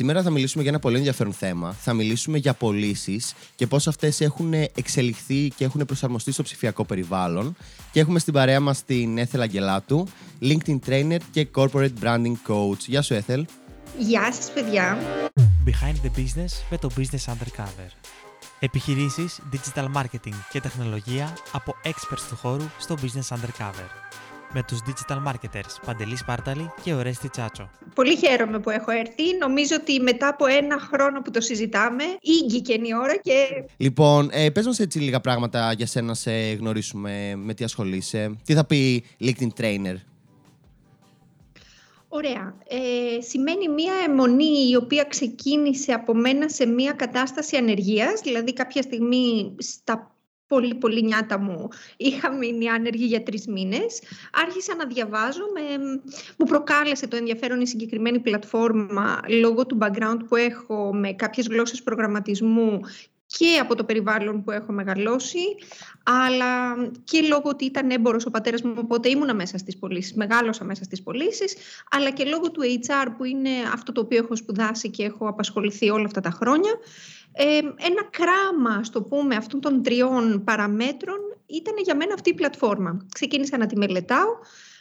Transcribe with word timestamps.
Σήμερα 0.00 0.22
θα 0.22 0.30
μιλήσουμε 0.30 0.62
για 0.62 0.72
ένα 0.72 0.80
πολύ 0.80 0.96
ενδιαφέρον 0.96 1.32
θέμα. 1.32 1.72
Θα 1.72 1.92
μιλήσουμε 1.92 2.38
για 2.38 2.54
πωλήσεις 2.54 3.34
και 3.54 3.66
πώς 3.66 3.86
αυτές 3.86 4.20
έχουν 4.20 4.52
εξελιχθεί 4.52 5.48
και 5.48 5.64
έχουν 5.64 5.84
προσαρμοστεί 5.86 6.32
στο 6.32 6.42
ψηφιακό 6.42 6.84
περιβάλλον. 6.84 7.56
Και 7.92 8.00
έχουμε 8.00 8.18
στην 8.18 8.32
παρέα 8.32 8.60
μας 8.60 8.84
την 8.84 9.18
Έθελ 9.18 9.40
Αγγελάτου, 9.40 10.08
LinkedIn 10.42 10.78
Trainer 10.86 11.16
και 11.30 11.48
Corporate 11.54 11.92
Branding 12.02 12.34
Coach. 12.48 12.78
Γεια 12.86 13.02
σου, 13.02 13.14
Έθελ. 13.14 13.46
Γεια 13.98 14.32
σας, 14.32 14.50
παιδιά. 14.50 14.98
Behind 15.66 16.06
the 16.06 16.18
Business 16.18 16.50
με 16.70 16.78
το 16.78 16.90
Business 16.96 17.32
Undercover. 17.32 17.88
Επιχειρήσεις, 18.60 19.40
digital 19.52 19.86
marketing 19.94 20.34
και 20.52 20.60
τεχνολογία 20.60 21.36
από 21.52 21.74
experts 21.84 22.26
του 22.28 22.36
χώρου 22.36 22.64
στο 22.78 22.96
Business 23.02 23.36
Undercover 23.36 24.10
με 24.52 24.62
τους 24.62 24.78
digital 24.86 25.16
marketers 25.28 25.74
Παντελή 25.86 26.16
Σπάρταλη 26.16 26.72
και 26.82 26.94
Ορέστη 26.94 27.28
Τσάτσο. 27.28 27.70
Πολύ 27.94 28.16
χαίρομαι 28.16 28.58
που 28.58 28.70
έχω 28.70 28.90
έρθει. 28.90 29.36
Νομίζω 29.40 29.76
ότι 29.80 30.00
μετά 30.00 30.28
από 30.28 30.46
ένα 30.46 30.78
χρόνο 30.78 31.20
που 31.22 31.30
το 31.30 31.40
συζητάμε, 31.40 32.04
ήγηκε 32.20 32.72
η 32.72 32.94
ώρα 33.02 33.16
και... 33.16 33.64
Λοιπόν, 33.76 34.28
ε, 34.32 34.50
πες 34.50 34.66
μας 34.66 34.78
έτσι 34.78 34.98
λίγα 34.98 35.20
πράγματα 35.20 35.72
για 35.72 35.86
σένα 35.86 36.06
να 36.06 36.14
σε 36.14 36.32
γνωρίσουμε, 36.32 37.34
με 37.36 37.54
τι 37.54 37.64
ασχολείσαι. 37.64 38.36
Τι 38.44 38.54
θα 38.54 38.64
πει 38.64 39.04
LinkedIn 39.20 39.60
Trainer; 39.60 39.96
Ωραία. 42.12 42.54
Ε, 42.68 43.20
σημαίνει 43.20 43.68
μία 43.68 43.92
αιμονή 44.06 44.68
η 44.70 44.76
οποία 44.76 45.04
ξεκίνησε 45.04 45.92
από 45.92 46.14
μένα 46.14 46.48
σε 46.48 46.66
μία 46.66 46.92
κατάσταση 46.92 47.56
ανεργίας, 47.56 48.20
δηλαδή 48.20 48.52
κάποια 48.52 48.82
στιγμή 48.82 49.54
στα 49.58 50.14
πολύ 50.50 50.74
πολύ 50.74 51.02
νιάτα 51.02 51.38
μου. 51.38 51.68
Είχα 51.96 52.32
μείνει 52.32 52.68
άνεργη 52.68 53.04
για 53.04 53.22
τρεις 53.22 53.46
μήνες. 53.46 54.02
Άρχισα 54.32 54.74
να 54.74 54.86
διαβάζω. 54.86 55.42
Με... 55.54 55.84
Μου 56.36 56.46
προκάλεσε 56.46 57.08
το 57.08 57.16
ενδιαφέρον 57.16 57.60
η 57.60 57.66
συγκεκριμένη 57.66 58.18
πλατφόρμα 58.18 59.20
λόγω 59.40 59.66
του 59.66 59.78
background 59.80 60.18
που 60.28 60.36
έχω 60.36 60.94
με 60.94 61.12
κάποιες 61.12 61.46
γλώσσες 61.46 61.82
προγραμματισμού 61.82 62.80
και 63.36 63.58
από 63.60 63.74
το 63.74 63.84
περιβάλλον 63.84 64.44
που 64.44 64.50
έχω 64.50 64.72
μεγαλώσει, 64.72 65.38
αλλά 66.02 66.76
και 67.04 67.20
λόγω 67.20 67.42
ότι 67.44 67.64
ήταν 67.64 67.90
έμπορος 67.90 68.26
ο 68.26 68.30
πατέρας 68.30 68.62
μου, 68.62 68.74
οπότε 68.76 69.08
ήμουνα 69.08 69.34
μέσα 69.34 69.58
στις 69.58 69.78
πωλήσεις, 69.78 70.14
μεγάλωσα 70.14 70.64
μέσα 70.64 70.84
στις 70.84 71.02
πωλήσεις, 71.02 71.56
αλλά 71.90 72.10
και 72.10 72.24
λόγω 72.24 72.50
του 72.50 72.60
HR 72.62 73.06
που 73.16 73.24
είναι 73.24 73.50
αυτό 73.72 73.92
το 73.92 74.00
οποίο 74.00 74.18
έχω 74.18 74.36
σπουδάσει 74.36 74.90
και 74.90 75.04
έχω 75.04 75.28
απασχοληθεί 75.28 75.90
όλα 75.90 76.04
αυτά 76.04 76.20
τα 76.20 76.30
χρόνια. 76.30 76.72
Ε, 77.32 77.56
ένα 77.58 78.04
κράμα, 78.10 78.84
στο 78.84 79.02
πούμε, 79.02 79.34
αυτών 79.34 79.60
των 79.60 79.82
τριών 79.82 80.44
παραμέτρων 80.44 81.18
ήταν 81.46 81.74
για 81.84 81.96
μένα 81.96 82.14
αυτή 82.14 82.30
η 82.30 82.34
πλατφόρμα. 82.34 83.06
Ξεκίνησα 83.14 83.56
να 83.58 83.66
τη 83.66 83.76
μελετάω. 83.76 84.28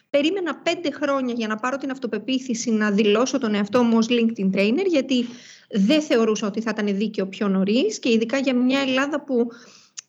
Περίμενα 0.09 0.55
πέντε 0.55 0.91
χρόνια 0.91 1.33
για 1.33 1.47
να 1.47 1.55
πάρω 1.55 1.77
την 1.77 1.91
αυτοπεποίθηση 1.91 2.71
να 2.71 2.91
δηλώσω 2.91 3.38
τον 3.38 3.53
εαυτό 3.55 3.83
μου 3.83 3.97
ως 3.97 4.07
LinkedIn 4.09 4.55
Trainer, 4.55 4.85
γιατί 4.88 5.25
δεν 5.69 6.02
θεωρούσα 6.02 6.47
ότι 6.47 6.61
θα 6.61 6.71
ήταν 6.73 6.97
δίκαιο 6.97 7.27
πιο 7.27 7.47
νωρίς 7.47 7.99
και 7.99 8.11
ειδικά 8.11 8.37
για 8.37 8.55
μια 8.55 8.80
Ελλάδα 8.80 9.23
που 9.23 9.47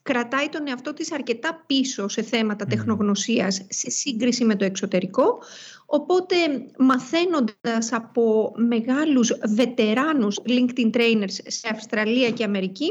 κρατάει 0.02 0.48
τον 0.48 0.68
εαυτό 0.68 0.94
της 0.94 1.12
αρκετά 1.12 1.64
πίσω 1.66 2.08
σε 2.08 2.22
θέματα 2.22 2.66
τεχνογνωσίας 2.66 3.66
σε 3.68 3.90
σύγκριση 3.90 4.44
με 4.44 4.56
το 4.56 4.64
εξωτερικό. 4.64 5.38
Οπότε 5.86 6.34
μαθαίνοντας 6.78 7.92
από 7.92 8.52
μεγάλους 8.56 9.32
βετεράνους 9.54 10.40
LinkedIn 10.48 10.90
trainers 10.96 11.34
σε 11.46 11.68
Αυστραλία 11.72 12.30
και 12.30 12.44
Αμερική, 12.44 12.90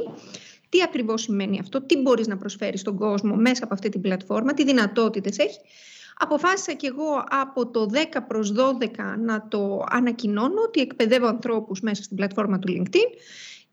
τι 0.70 0.82
ακριβώς 0.82 1.22
σημαίνει 1.22 1.60
αυτό, 1.60 1.82
τι 1.82 1.98
μπορείς 1.98 2.28
να 2.28 2.38
προσφέρεις 2.38 2.80
στον 2.80 2.98
κόσμο 2.98 3.36
μέσα 3.36 3.64
από 3.64 3.74
αυτή 3.74 3.90
την 3.90 4.02
πλατφόρμα, 4.02 4.54
τι 4.54 4.64
δυνατότητες 4.64 5.38
έχει. 5.38 5.60
Αποφάσισα 6.22 6.74
και 6.74 6.88
εγώ 6.88 7.24
από 7.30 7.68
το 7.68 7.90
10 7.94 7.98
προς 8.28 8.54
12 8.58 8.58
να 9.20 9.48
το 9.48 9.84
ανακοινώνω 9.90 10.62
ότι 10.62 10.82
εκπαιδεύω 10.82 11.28
ανθρώπους 11.28 11.82
μέσα 11.82 12.04
στην 12.04 12.18
πλατφόρμα 12.18 12.60
του 12.60 12.74
LinkedIn 12.74 13.18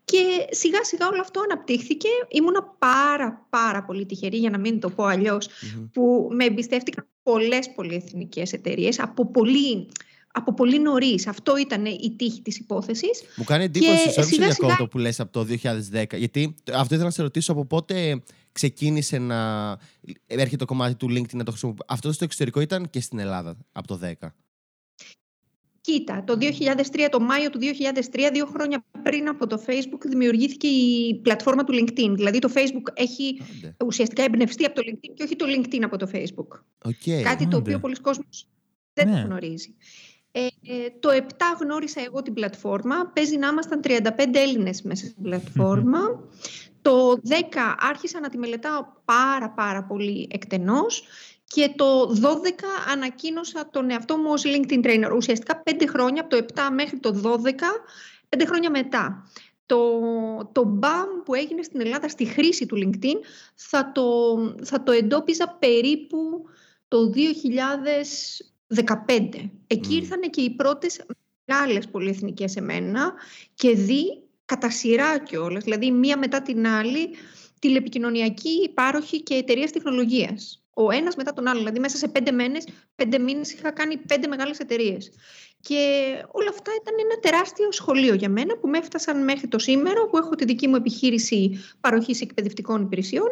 και 0.04 0.46
σιγά 0.50 0.84
σιγά 0.84 1.06
όλο 1.08 1.20
αυτό 1.20 1.40
αναπτύχθηκε. 1.40 2.08
Ήμουνα 2.28 2.62
πάρα 2.78 3.46
πάρα 3.50 3.84
πολύ 3.84 4.06
τυχερή, 4.06 4.36
για 4.36 4.50
να 4.50 4.58
μην 4.58 4.80
το 4.80 4.90
πω 4.90 5.04
αλλιώς, 5.04 5.48
που 5.92 6.28
με 6.32 6.44
εμπιστεύτηκαν 6.44 7.06
πολλές 7.22 7.72
πολυεθνικές 7.74 8.52
εταιρείες 8.52 9.00
από 9.00 9.26
πολύ, 9.30 9.88
από 10.36 10.54
πολύ 10.54 10.78
νωρίς. 10.78 11.26
Αυτό 11.26 11.56
ήταν 11.56 11.84
η 11.84 12.14
τύχη 12.16 12.42
της 12.42 12.58
υπόθεσης. 12.58 13.22
Μου 13.36 13.44
κάνει 13.44 13.64
εντύπωση, 13.64 14.10
σε 14.10 14.22
σιγά, 14.22 14.52
σιγά... 14.52 14.76
το 14.76 14.88
που 14.88 14.98
λες 14.98 15.20
από 15.20 15.32
το 15.32 15.46
2010. 15.92 16.04
Γιατί 16.16 16.54
αυτό 16.72 16.94
ήθελα 16.94 17.04
να 17.04 17.10
σε 17.10 17.22
ρωτήσω 17.22 17.52
από 17.52 17.64
πότε 17.64 18.22
ξεκίνησε 18.52 19.18
να 19.18 19.70
έρχεται 20.26 20.56
το 20.56 20.64
κομμάτι 20.64 20.94
του 20.94 21.06
LinkedIn 21.10 21.34
να 21.34 21.44
το 21.44 21.50
χρησιμοποιήσει. 21.50 21.86
Αυτό 21.88 22.12
στο 22.12 22.24
εξωτερικό 22.24 22.60
ήταν 22.60 22.90
και 22.90 23.00
στην 23.00 23.18
Ελλάδα 23.18 23.56
από 23.72 23.86
το 23.86 24.00
10. 24.02 24.28
Κοίτα, 25.80 26.24
το 26.24 26.38
2003, 26.40 27.08
το 27.10 27.20
Μάιο 27.20 27.50
του 27.50 27.58
2003, 28.12 28.30
δύο 28.32 28.46
χρόνια 28.46 28.84
πριν 29.02 29.28
από 29.28 29.46
το 29.46 29.62
Facebook, 29.66 30.06
δημιουργήθηκε 30.08 30.66
η 30.66 31.14
πλατφόρμα 31.22 31.64
του 31.64 31.74
LinkedIn. 31.74 32.12
Δηλαδή 32.14 32.38
το 32.38 32.50
Facebook 32.54 32.92
έχει 32.94 33.40
ουσιαστικά 33.86 34.22
εμπνευστεί 34.22 34.64
από 34.64 34.74
το 34.74 34.82
LinkedIn 34.90 35.12
και 35.14 35.22
όχι 35.22 35.36
το 35.36 35.46
LinkedIn 35.48 35.80
από 35.82 35.96
το 35.96 36.10
Facebook. 36.12 36.60
Okay. 36.88 37.22
Κάτι 37.22 37.46
το 37.46 37.56
οποίο 37.56 37.78
πολλοί 37.78 38.00
κόσμος 38.00 38.48
δεν 38.96 39.08
ναι. 39.08 39.20
γνωρίζει. 39.20 39.74
Ε, 40.38 40.46
ε, 40.66 40.90
το 41.00 41.08
7 41.12 41.20
γνώρισα 41.60 42.00
εγώ 42.00 42.22
την 42.22 42.34
πλατφόρμα. 42.34 43.06
Παίζει 43.14 43.36
να 43.36 43.48
ήμασταν 43.48 43.80
35 43.84 44.34
Έλληνες 44.34 44.82
μέσα 44.82 45.06
στην 45.06 45.22
πλατφορμα 45.22 46.00
Το 46.82 47.20
10 47.28 47.74
άρχισα 47.78 48.20
να 48.20 48.28
τη 48.28 48.38
μελετάω 48.38 48.86
πάρα 49.04 49.50
πάρα 49.50 49.84
πολύ 49.84 50.28
εκτενώς 50.30 51.02
και 51.44 51.72
το 51.76 52.02
12 52.02 52.12
ανακοίνωσα 52.92 53.68
τον 53.70 53.90
εαυτό 53.90 54.16
μου 54.16 54.30
ως 54.30 54.42
LinkedIn 54.46 54.84
Trainer. 54.84 55.10
Ουσιαστικά 55.16 55.56
πέντε 55.56 55.86
χρόνια, 55.86 56.22
από 56.22 56.30
το 56.30 56.44
7 56.54 56.60
μέχρι 56.72 56.98
το 56.98 57.20
12, 57.22 57.52
πέντε 58.28 58.44
χρόνια 58.44 58.70
μετά. 58.70 59.30
Το, 59.66 60.00
το 60.52 60.78
BAM 60.82 61.24
που 61.24 61.34
έγινε 61.34 61.62
στην 61.62 61.80
Ελλάδα 61.80 62.08
στη 62.08 62.24
χρήση 62.24 62.66
του 62.66 62.76
LinkedIn 62.76 63.16
θα 63.54 63.92
το, 63.92 64.04
θα 64.64 64.82
το 64.82 64.92
εντόπιζα 64.92 65.48
περίπου 65.48 66.18
το 66.88 67.10
2015. 68.74 69.50
Εκεί 69.66 69.88
mm. 69.90 70.02
ήρθαν 70.02 70.20
και 70.30 70.40
οι 70.40 70.50
πρώτες 70.50 71.06
μεγάλες 71.44 71.88
πολυεθνικές 71.88 72.56
εμένα 72.56 73.14
και 73.54 73.70
δει 73.74 74.22
κατά 74.44 74.70
σειρά 74.70 75.18
κιόλας, 75.18 75.64
δηλαδή 75.64 75.90
μία 75.90 76.18
μετά 76.18 76.42
την 76.42 76.66
άλλη, 76.66 77.10
τηλεπικοινωνιακή 77.58 78.62
υπάροχη 78.64 79.22
και 79.22 79.34
εταιρείας 79.34 79.70
τεχνολογίας 79.70 80.65
ο 80.78 80.90
ένας 80.90 81.16
μετά 81.16 81.32
τον 81.32 81.46
άλλο. 81.46 81.58
Δηλαδή, 81.58 81.78
μέσα 81.78 81.96
σε 81.96 82.08
πέντε 82.08 82.32
μήνες, 82.32 82.64
πέντε 82.94 83.18
μήνες 83.18 83.52
είχα 83.52 83.70
κάνει 83.70 83.96
πέντε 83.96 84.26
μεγάλες 84.26 84.58
εταιρείες. 84.58 85.10
Και 85.60 85.78
όλα 86.30 86.48
αυτά 86.48 86.70
ήταν 86.80 86.94
ένα 86.98 87.20
τεράστιο 87.20 87.72
σχολείο 87.72 88.14
για 88.14 88.28
μένα 88.28 88.56
που 88.56 88.68
με 88.68 88.78
έφτασαν 88.78 89.24
μέχρι 89.24 89.48
το 89.48 89.58
σήμερα, 89.58 90.06
που 90.06 90.16
έχω 90.16 90.34
τη 90.34 90.44
δική 90.44 90.68
μου 90.68 90.76
επιχείρηση 90.76 91.64
παροχής 91.80 92.20
εκπαιδευτικών 92.20 92.82
υπηρεσιών, 92.82 93.28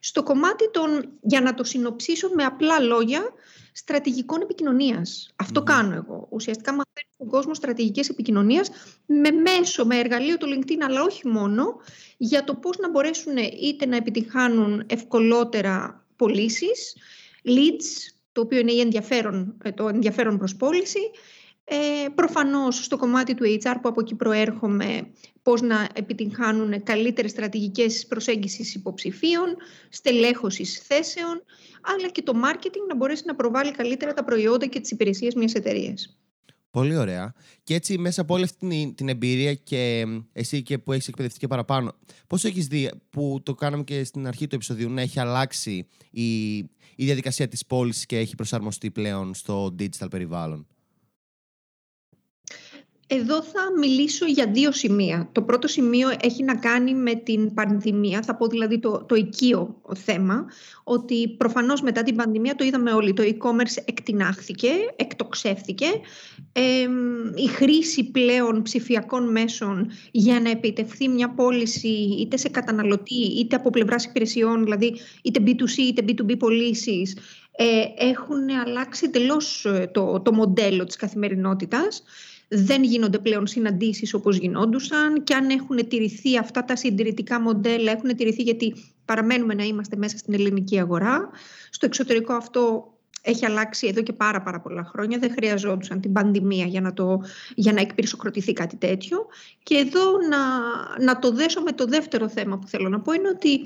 στο 0.00 0.22
κομμάτι 0.22 0.70
των, 0.70 1.08
για 1.20 1.40
να 1.40 1.54
το 1.54 1.64
συνοψίσω 1.64 2.28
με 2.34 2.44
απλά 2.44 2.80
λόγια, 2.80 3.32
στρατηγικών 3.72 4.40
επικοινωνίας. 4.40 5.32
Αυτό 5.36 5.62
κάνω 5.62 5.94
εγώ. 5.94 6.28
Ουσιαστικά 6.30 6.70
μαθαίνω 6.70 7.08
στον 7.14 7.28
κόσμο 7.28 7.54
στρατηγικές 7.54 8.08
επικοινωνίας 8.08 8.70
με 9.06 9.30
μέσο, 9.30 9.84
με 9.84 9.98
εργαλείο 9.98 10.36
του 10.36 10.46
LinkedIn, 10.46 10.78
αλλά 10.82 11.02
όχι 11.02 11.28
μόνο, 11.28 11.76
για 12.16 12.44
το 12.44 12.54
πώς 12.54 12.78
να 12.78 12.90
μπορέσουν 12.90 13.36
είτε 13.36 13.86
να 13.86 13.96
επιτυχάνουν 13.96 14.84
ευκολότερα 14.86 16.05
πωλήσεις, 16.16 16.96
leads, 17.44 18.14
το 18.32 18.40
οποίο 18.40 18.58
είναι 18.58 18.72
η 18.72 18.80
ενδιαφέρον, 18.80 19.58
ε, 19.62 19.72
το 19.72 19.88
ενδιαφέρον 19.88 20.38
προς 20.38 20.56
πώληση. 20.56 21.10
Ε, 21.64 22.08
προφανώς 22.14 22.84
στο 22.84 22.96
κομμάτι 22.96 23.34
του 23.34 23.44
HR 23.44 23.76
που 23.82 23.88
από 23.88 24.00
εκεί 24.00 24.14
προέρχομαι 24.14 25.10
πώς 25.42 25.60
να 25.60 25.88
επιτυγχάνουν 25.94 26.82
καλύτερες 26.82 27.30
στρατηγικές 27.30 28.06
προσέγγισης 28.06 28.74
υποψηφίων, 28.74 29.56
στελέχωσης 29.88 30.78
θέσεων, 30.78 31.44
αλλά 31.80 32.08
και 32.08 32.22
το 32.22 32.32
marketing 32.44 32.86
να 32.88 32.96
μπορέσει 32.96 33.22
να 33.26 33.34
προβάλλει 33.34 33.70
καλύτερα 33.70 34.12
τα 34.12 34.24
προϊόντα 34.24 34.66
και 34.66 34.80
τις 34.80 34.90
υπηρεσίες 34.90 35.34
μιας 35.34 35.54
εταιρείας. 35.54 36.15
Πολύ 36.76 36.96
ωραία. 36.96 37.32
Και 37.64 37.74
έτσι 37.74 37.98
μέσα 37.98 38.20
από 38.20 38.34
όλη 38.34 38.44
αυτή 38.44 38.92
την 38.96 39.08
εμπειρία 39.08 39.54
και 39.54 40.06
εσύ 40.32 40.62
και 40.62 40.78
που 40.78 40.92
έχεις 40.92 41.08
εκπαιδευτεί 41.08 41.38
και 41.38 41.46
παραπάνω, 41.46 41.92
πώς 42.26 42.44
έχεις 42.44 42.66
δει 42.66 42.90
που 43.10 43.40
το 43.42 43.54
κάναμε 43.54 43.84
και 43.84 44.04
στην 44.04 44.26
αρχή 44.26 44.46
του 44.46 44.54
επεισοδίου 44.54 44.90
να 44.90 45.00
έχει 45.00 45.20
αλλάξει 45.20 45.86
η, 46.10 46.56
η 46.56 47.04
διαδικασία 47.04 47.48
της 47.48 47.66
πώλησης 47.66 48.06
και 48.06 48.18
έχει 48.18 48.34
προσαρμοστεί 48.34 48.90
πλέον 48.90 49.34
στο 49.34 49.74
digital 49.78 50.06
περιβάλλον; 50.10 50.66
Εδώ 53.08 53.42
θα 53.42 53.60
μιλήσω 53.78 54.26
για 54.26 54.46
δύο 54.46 54.72
σημεία. 54.72 55.28
Το 55.32 55.42
πρώτο 55.42 55.68
σημείο 55.68 56.08
έχει 56.20 56.44
να 56.44 56.56
κάνει 56.56 56.94
με 56.94 57.14
την 57.14 57.54
πανδημία, 57.54 58.22
θα 58.22 58.36
πω 58.36 58.46
δηλαδή 58.46 58.78
το, 58.78 59.04
το 59.08 59.14
οικείο 59.14 59.80
θέμα, 59.94 60.44
ότι 60.84 61.28
προφανώς 61.28 61.82
μετά 61.82 62.02
την 62.02 62.16
πανδημία 62.16 62.54
το 62.54 62.64
είδαμε 62.64 62.92
όλοι, 62.92 63.12
το 63.12 63.22
e-commerce 63.22 63.82
εκτινάχθηκε, 63.84 64.68
εκτοξεύθηκε. 64.96 65.86
η 67.34 67.46
χρήση 67.46 68.04
πλέον 68.10 68.62
ψηφιακών 68.62 69.30
μέσων 69.30 69.90
για 70.10 70.40
να 70.40 70.50
επιτευχθεί 70.50 71.08
μια 71.08 71.30
πώληση 71.30 72.16
είτε 72.20 72.36
σε 72.36 72.48
καταναλωτή 72.48 73.38
είτε 73.38 73.56
από 73.56 73.70
πλευράς 73.70 74.04
υπηρεσιών, 74.04 74.64
δηλαδή 74.64 74.96
είτε 75.22 75.42
B2C 75.46 75.78
είτε 75.78 76.04
B2B 76.08 76.38
πωλήσεις, 76.38 77.16
ε, 77.56 78.04
έχουν 78.06 78.50
αλλάξει 78.66 79.10
τελώς 79.10 79.64
ε, 79.64 79.90
το, 79.92 80.20
το 80.20 80.32
μοντέλο 80.32 80.84
της 80.84 80.96
καθημερινότητας. 80.96 82.02
Δεν 82.48 82.82
γίνονται 82.82 83.18
πλέον 83.18 83.46
συναντήσεις 83.46 84.14
όπως 84.14 84.36
γινόντουσαν 84.36 85.24
και 85.24 85.34
αν 85.34 85.50
έχουν 85.50 85.88
τηρηθεί 85.88 86.38
αυτά 86.38 86.64
τα 86.64 86.76
συντηρητικά 86.76 87.40
μοντέλα, 87.40 87.92
έχουν 87.92 88.16
τηρηθεί 88.16 88.42
γιατί 88.42 88.74
παραμένουμε 89.04 89.54
να 89.54 89.64
είμαστε 89.64 89.96
μέσα 89.96 90.18
στην 90.18 90.34
ελληνική 90.34 90.80
αγορά. 90.80 91.30
Στο 91.70 91.86
εξωτερικό 91.86 92.32
αυτό 92.32 92.90
έχει 93.22 93.46
αλλάξει 93.46 93.86
εδώ 93.86 94.02
και 94.02 94.12
πάρα, 94.12 94.42
πάρα 94.42 94.60
πολλά 94.60 94.84
χρόνια. 94.84 95.18
Δεν 95.18 95.30
χρειαζόντουσαν 95.30 96.00
την 96.00 96.12
πανδημία 96.12 96.66
για 96.66 96.80
να, 96.80 96.92
το, 96.92 97.22
για 97.54 97.72
να 97.72 97.80
εκπυρσοκροτηθεί 97.80 98.52
κάτι 98.52 98.76
τέτοιο. 98.76 99.26
Και 99.62 99.74
εδώ 99.76 100.10
να, 100.30 100.38
να 101.04 101.18
το 101.18 101.30
δέσω 101.30 101.60
με 101.60 101.72
το 101.72 101.84
δεύτερο 101.84 102.28
θέμα 102.28 102.58
που 102.58 102.68
θέλω 102.68 102.88
να 102.88 103.00
πω 103.00 103.12
είναι 103.12 103.28
ότι 103.28 103.60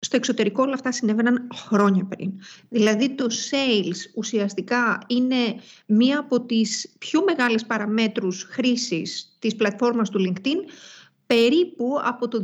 στο 0.00 0.16
εξωτερικό 0.16 0.62
όλα 0.62 0.74
αυτά 0.74 0.92
συνέβαιναν 0.92 1.48
χρόνια 1.54 2.04
πριν. 2.04 2.32
Δηλαδή 2.68 3.14
το 3.14 3.26
sales 3.50 3.96
ουσιαστικά 4.14 4.98
είναι 5.06 5.36
μία 5.86 6.18
από 6.18 6.40
τις 6.40 6.94
πιο 6.98 7.24
μεγάλες 7.24 7.66
παραμέτρους 7.66 8.46
χρήσης 8.50 9.36
της 9.38 9.56
πλατφόρμας 9.56 10.10
του 10.10 10.20
LinkedIn 10.26 10.56
περίπου 11.26 11.98
από 12.02 12.28
το 12.28 12.42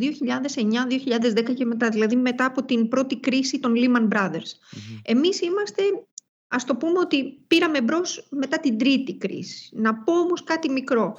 2009-2010 1.35 1.55
και 1.55 1.65
μετά, 1.65 1.89
δηλαδή 1.89 2.17
μετά 2.17 2.45
από 2.45 2.65
την 2.65 2.89
πρώτη 2.89 3.17
κρίση 3.17 3.59
των 3.59 3.73
Lehman 3.77 4.09
Brothers. 4.09 4.33
mm 4.33 5.01
Εμείς 5.03 5.41
είμαστε, 5.41 5.83
ας 6.49 6.65
το 6.65 6.77
πούμε 6.77 6.99
ότι 6.99 7.39
πήραμε 7.47 7.83
μπρος 7.83 8.27
μετά 8.31 8.59
την 8.61 8.79
τρίτη 8.79 9.15
κρίση. 9.15 9.71
Να 9.73 9.95
πω 9.95 10.21
όμως 10.21 10.45
κάτι 10.45 10.71
μικρό. 10.71 11.15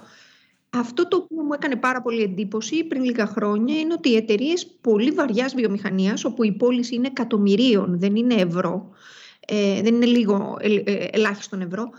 Αυτό 0.79 1.07
το 1.07 1.17
οποίο 1.17 1.43
μου 1.43 1.53
έκανε 1.53 1.75
πάρα 1.75 2.01
πολύ 2.01 2.21
εντύπωση 2.21 2.83
πριν 2.83 3.03
λίγα 3.03 3.25
χρόνια 3.25 3.79
είναι 3.79 3.93
ότι 3.93 4.09
οι 4.09 4.15
εταιρείες 4.15 4.65
πολύ 4.81 5.11
βαριάς 5.11 5.55
βιομηχανίας, 5.55 6.25
όπου 6.25 6.43
η 6.43 6.51
πώληση 6.51 6.95
είναι 6.95 7.07
εκατομμυρίων, 7.07 7.99
δεν 7.99 8.15
είναι 8.15 8.33
ευρώ, 8.33 8.89
ε, 9.47 9.81
δεν 9.81 9.93
είναι 9.93 10.05
λίγο 10.05 10.57
ε, 10.59 10.75
ε, 10.75 11.07
ελάχιστον 11.11 11.61
ευρώ, 11.61 11.89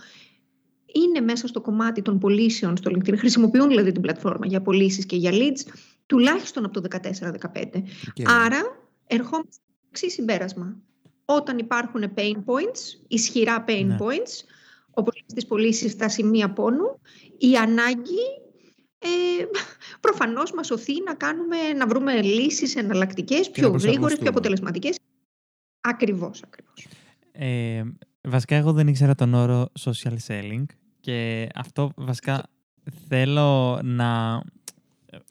είναι 0.87 1.21
μέσα 1.21 1.47
στο 1.47 1.61
κομμάτι 1.61 2.03
των 2.03 2.19
πωλήσεων 2.19 2.77
στο 2.77 2.91
LinkedIn, 2.95 3.17
χρησιμοποιούν 3.17 3.69
δηλαδή 3.69 3.93
την 3.93 4.03
πλατφόρμα 4.03 4.47
για 4.47 4.63
πωλήσεις 4.63 5.07
και 5.07 5.17
για 5.17 5.31
leads, 5.35 5.73
τουλάχιστον 6.07 6.65
από 6.65 6.81
το 6.81 6.89
2014-2015. 7.53 7.83
Άρα, 8.45 8.61
ερχόμαστε 9.07 9.61
στο 9.93 10.09
συμπέρασμα. 10.09 10.77
Όταν 11.25 11.59
υπάρχουν 11.59 12.05
pain 12.15 12.35
points, 12.35 13.05
ισχυρά 13.09 13.65
pain 13.69 13.85
ναι. 13.87 13.97
points, 14.01 14.45
όπως 14.91 15.25
στις 15.27 15.47
πωλήσεις 15.47 15.93
στα 15.93 16.09
σημεία 16.09 16.53
πόνου, 16.53 17.01
η 17.39 17.57
ανάγκη 17.57 18.46
ε, 18.99 19.09
προφανώς 20.01 20.53
μας 20.53 20.71
οθεί 20.71 21.03
να, 21.07 21.15
κάνουμε, 21.15 21.57
να 21.77 21.87
βρούμε 21.87 22.23
λύσεις 22.23 22.77
εναλλακτικές, 22.77 23.51
πιο 23.51 23.69
γρήγορες, 23.69 24.19
πιο 24.19 24.29
αποτελεσματικές. 24.29 24.99
Ακριβώς, 25.81 26.43
ακριβώς. 26.43 26.87
Ε, 27.33 27.83
βασικά 28.21 28.57
εγώ 28.57 28.73
δεν 28.73 28.89
ήξερα 28.89 29.15
τον 29.15 29.35
όρο 29.35 29.69
social 29.81 30.17
selling 30.27 30.65
και 31.01 31.49
αυτό 31.55 31.93
βασικά 31.97 32.43
θέλω 33.09 33.81
να... 33.83 34.41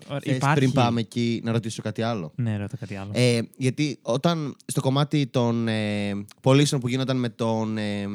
Θες 0.07 0.35
Υπάρχει... 0.35 0.55
πριν 0.55 0.71
πάμε 0.71 0.99
εκεί 0.99 1.41
να 1.43 1.51
ρωτήσω 1.51 1.81
κάτι 1.81 2.01
άλλο; 2.01 2.31
Ναι, 2.35 2.57
ρωτώ 2.57 2.77
κάτι 2.77 2.95
άλλο. 2.95 3.11
Ε, 3.13 3.41
γιατί 3.57 3.99
όταν 4.01 4.55
στο 4.65 4.81
κομμάτι 4.81 5.27
των 5.27 5.67
ε, 5.67 6.11
πωλήσεων 6.41 6.81
που 6.81 6.87
γίνονταν 6.87 7.17
με 7.17 7.29
τον 7.29 7.77
ε, 7.77 8.07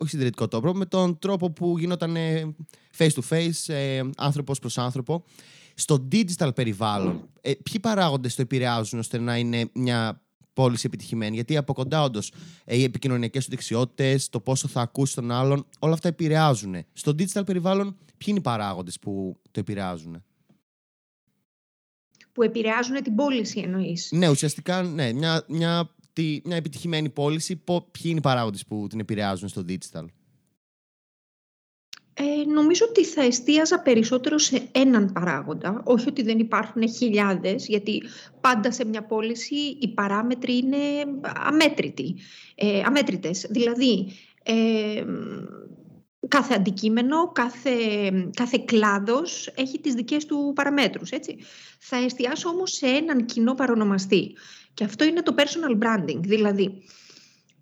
όχι 0.00 0.10
συντηρητικό 0.10 0.48
τρόπο, 0.48 0.74
με 0.74 0.86
τον 0.86 1.18
τρόπο 1.18 1.50
που 1.50 1.78
γινόταν 1.78 2.16
ε, 2.16 2.54
face 2.98 3.10
to 3.10 3.20
face, 3.28 3.74
ε, 3.74 4.00
άνθρωπος 4.16 4.58
προς 4.58 4.78
άνθρωπο. 4.78 5.24
Στο 5.74 6.08
digital 6.12 6.50
περιβάλλον, 6.54 7.28
ε, 7.40 7.52
ποιοι 7.52 7.80
παράγοντες 7.80 8.34
το 8.34 8.42
επηρεάζουν 8.42 8.98
ώστε 8.98 9.18
να 9.18 9.36
είναι 9.36 9.70
μια 9.74 10.22
πώληση 10.52 10.86
επιτυχημένη; 10.86 11.34
Γιατί 11.34 11.56
από 11.56 11.72
κοντά 11.72 12.02
όντως 12.02 12.32
ε, 12.64 12.76
οι 12.76 12.82
επικοινωνιακές 12.82 13.44
του 13.44 13.50
δεξιότητες, 13.50 14.28
το 14.28 14.40
πόσο 14.40 14.68
θα 14.68 14.80
ακούσει 14.80 15.14
τον 15.14 15.30
άλλον, 15.30 15.66
όλα 15.78 15.92
αυτά 15.92 16.08
επηρεάζουν. 16.08 16.76
Στο 16.92 17.14
digital 17.18 17.46
περιβάλλον, 17.46 17.96
ποιοι 17.96 18.26
είναι 18.26 18.38
οι 18.38 18.42
παράγοντες 18.42 18.98
που 18.98 19.40
το 19.50 19.60
επηρεάζουν. 19.60 20.24
Που 22.32 22.42
επηρεάζουν 22.42 23.02
την 23.02 23.14
πώληση, 23.14 23.60
εννοείς; 23.60 24.08
Ναι, 24.12 24.28
ουσιαστικά 24.28 24.82
ναι, 24.82 25.12
μια, 25.12 25.44
μια 25.48 25.94
τη, 26.12 26.40
μια 26.44 26.56
επιτυχημένη 26.56 27.08
πώληση, 27.10 27.56
ποιοι 27.66 28.02
είναι 28.04 28.18
οι 28.18 28.20
παράγοντες 28.20 28.66
που 28.66 28.86
την 28.88 29.00
επηρεάζουν 29.00 29.48
στο 29.48 29.64
digital; 29.68 30.04
Ε, 32.14 32.44
νομίζω 32.52 32.86
ότι 32.88 33.04
θα 33.04 33.22
εστίαζα 33.22 33.80
περισσότερο 33.80 34.38
σε 34.38 34.68
έναν 34.72 35.12
παράγοντα. 35.12 35.82
Όχι 35.84 36.08
ότι 36.08 36.22
δεν 36.22 36.38
υπάρχουν 36.38 36.88
χιλιάδες, 36.88 37.66
γιατί 37.66 38.02
πάντα 38.40 38.72
σε 38.72 38.84
μια 38.84 39.02
πώληση 39.06 39.54
οι 39.54 39.88
παράμετροι 39.94 40.56
είναι 40.56 40.76
αμέτρητοι, 41.22 42.16
ε, 42.54 42.82
αμέτρητες. 42.84 43.46
Δηλαδή, 43.50 44.12
ε, 44.42 45.04
κάθε 46.28 46.54
αντικείμενο, 46.54 47.32
κάθε, 47.32 47.70
κάθε 48.36 48.62
κλάδος 48.64 49.52
έχει 49.54 49.80
τις 49.80 49.94
δικές 49.94 50.26
του 50.26 50.52
παραμέτρους. 50.54 51.10
Έτσι. 51.10 51.36
Θα 51.78 51.96
εστιάσω 51.96 52.48
όμως 52.48 52.72
σε 52.72 52.86
έναν 52.86 53.24
κοινό 53.24 53.54
παρονομαστή. 53.54 54.36
Και 54.80 54.86
αυτό 54.86 55.04
είναι 55.04 55.22
το 55.22 55.34
personal 55.36 55.84
branding. 55.84 56.20
Δηλαδή, 56.20 56.82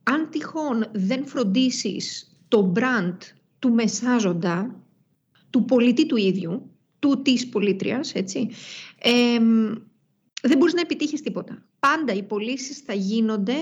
αν 0.03 0.31
τυχόν 0.31 0.91
δεν 0.93 1.27
φροντίσεις 1.27 2.37
το 2.49 2.73
brand 2.77 3.17
του 3.59 3.73
μεσάζοντα, 3.73 4.81
του 5.51 5.65
πολιτή 5.65 6.07
του 6.07 6.17
ίδιου, 6.17 6.71
του 6.99 7.23
της 7.23 7.49
πολίτριας, 7.49 8.15
έτσι, 8.15 8.49
δεν 10.43 10.59
μπορείς 10.59 10.75
να 10.75 10.81
επιτύχεις 10.81 11.23
τίποτα. 11.23 11.67
Πάντα 11.79 12.13
οι 12.13 12.23
πωλήσεις 12.23 12.79
θα 12.79 12.95
γίνονται 12.95 13.57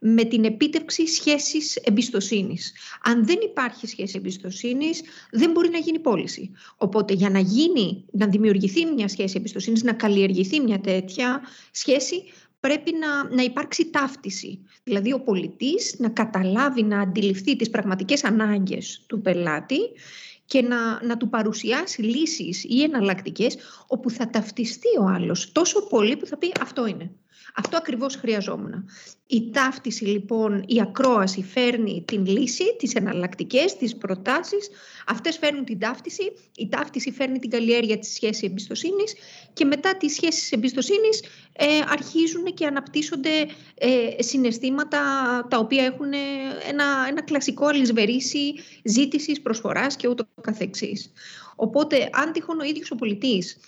με 0.00 0.24
την 0.24 0.44
επίτευξη 0.44 1.06
σχέσης 1.06 1.76
εμπιστοσύνης. 1.76 2.72
Αν 3.02 3.26
δεν 3.26 3.38
υπάρχει 3.42 3.86
σχέση 3.86 4.16
εμπιστοσύνης, 4.16 5.02
δεν 5.30 5.50
μπορεί 5.50 5.68
να 5.68 5.78
γίνει 5.78 5.98
πώληση. 5.98 6.50
Οπότε 6.76 7.14
για 7.14 7.30
να 7.30 7.38
γίνει, 7.38 8.04
να 8.12 8.26
δημιουργηθεί 8.26 8.86
μια 8.86 9.08
σχέση 9.08 9.34
εμπιστοσύνης, 9.36 9.82
να 9.82 9.92
καλλιεργηθεί 9.92 10.60
μια 10.60 10.80
τέτοια 10.80 11.40
σχέση, 11.70 12.22
πρέπει 12.60 12.92
να, 12.92 13.34
να 13.34 13.42
υπάρξει 13.42 13.90
ταύτιση. 13.90 14.64
Δηλαδή 14.82 15.12
ο 15.12 15.20
πολιτής 15.20 15.94
να 15.98 16.08
καταλάβει, 16.08 16.82
να 16.82 17.00
αντιληφθεί 17.00 17.56
τις 17.56 17.70
πραγματικές 17.70 18.24
ανάγκες 18.24 19.04
του 19.06 19.20
πελάτη 19.20 19.78
και 20.44 20.62
να, 20.62 21.04
να 21.04 21.16
του 21.16 21.28
παρουσιάσει 21.28 22.02
λύσεις 22.02 22.64
ή 22.64 22.82
εναλλακτικές 22.82 23.56
όπου 23.86 24.10
θα 24.10 24.30
ταυτιστεί 24.30 24.88
ο 25.00 25.04
άλλος 25.04 25.52
τόσο 25.52 25.86
πολύ 25.86 26.16
που 26.16 26.26
θα 26.26 26.38
πει 26.38 26.52
αυτό 26.60 26.86
είναι. 26.86 27.10
Αυτό 27.54 27.76
ακριβώς 27.76 28.16
χρειαζόμουν. 28.16 28.88
Η 29.26 29.50
ταύτιση 29.50 30.04
λοιπόν, 30.04 30.64
η 30.66 30.80
ακρόαση 30.80 31.42
φέρνει 31.42 32.04
την 32.06 32.26
λύση, 32.26 32.76
τις 32.78 32.94
εναλλακτικές, 32.94 33.76
τις 33.76 33.96
προτάσεις. 33.96 34.70
Αυτές 35.06 35.38
φέρνουν 35.38 35.64
την 35.64 35.78
ταύτιση. 35.78 36.32
Η 36.56 36.68
ταύτιση 36.68 37.10
φέρνει 37.10 37.38
την 37.38 37.50
καλλιέργεια 37.50 37.98
της 37.98 38.12
σχέσης 38.12 38.42
εμπιστοσύνης 38.42 39.14
και 39.52 39.64
μετά 39.64 39.96
τις 39.96 40.14
σχέσεις 40.14 40.52
εμπιστοσύνης 40.52 41.22
ε, 41.52 41.66
αρχίζουν 41.88 42.44
και 42.44 42.66
αναπτύσσονται 42.66 43.46
ε, 43.74 44.22
συναισθήματα 44.22 45.00
τα 45.50 45.58
οποία 45.58 45.84
έχουν 45.84 46.12
ένα, 46.68 46.84
ένα 47.08 47.22
κλασικό 47.22 47.66
αλυσβερίσι 47.66 48.54
ζήτησης, 48.84 49.40
προσφοράς 49.40 49.96
και 49.96 50.08
ούτω 50.08 50.28
καθεξής. 50.40 51.12
Οπότε, 51.56 52.08
αν 52.12 52.32
τυχόν 52.32 52.60
ο 52.60 52.64
ίδιος 52.64 52.90
ο 52.90 52.94
πολιτής 52.94 53.58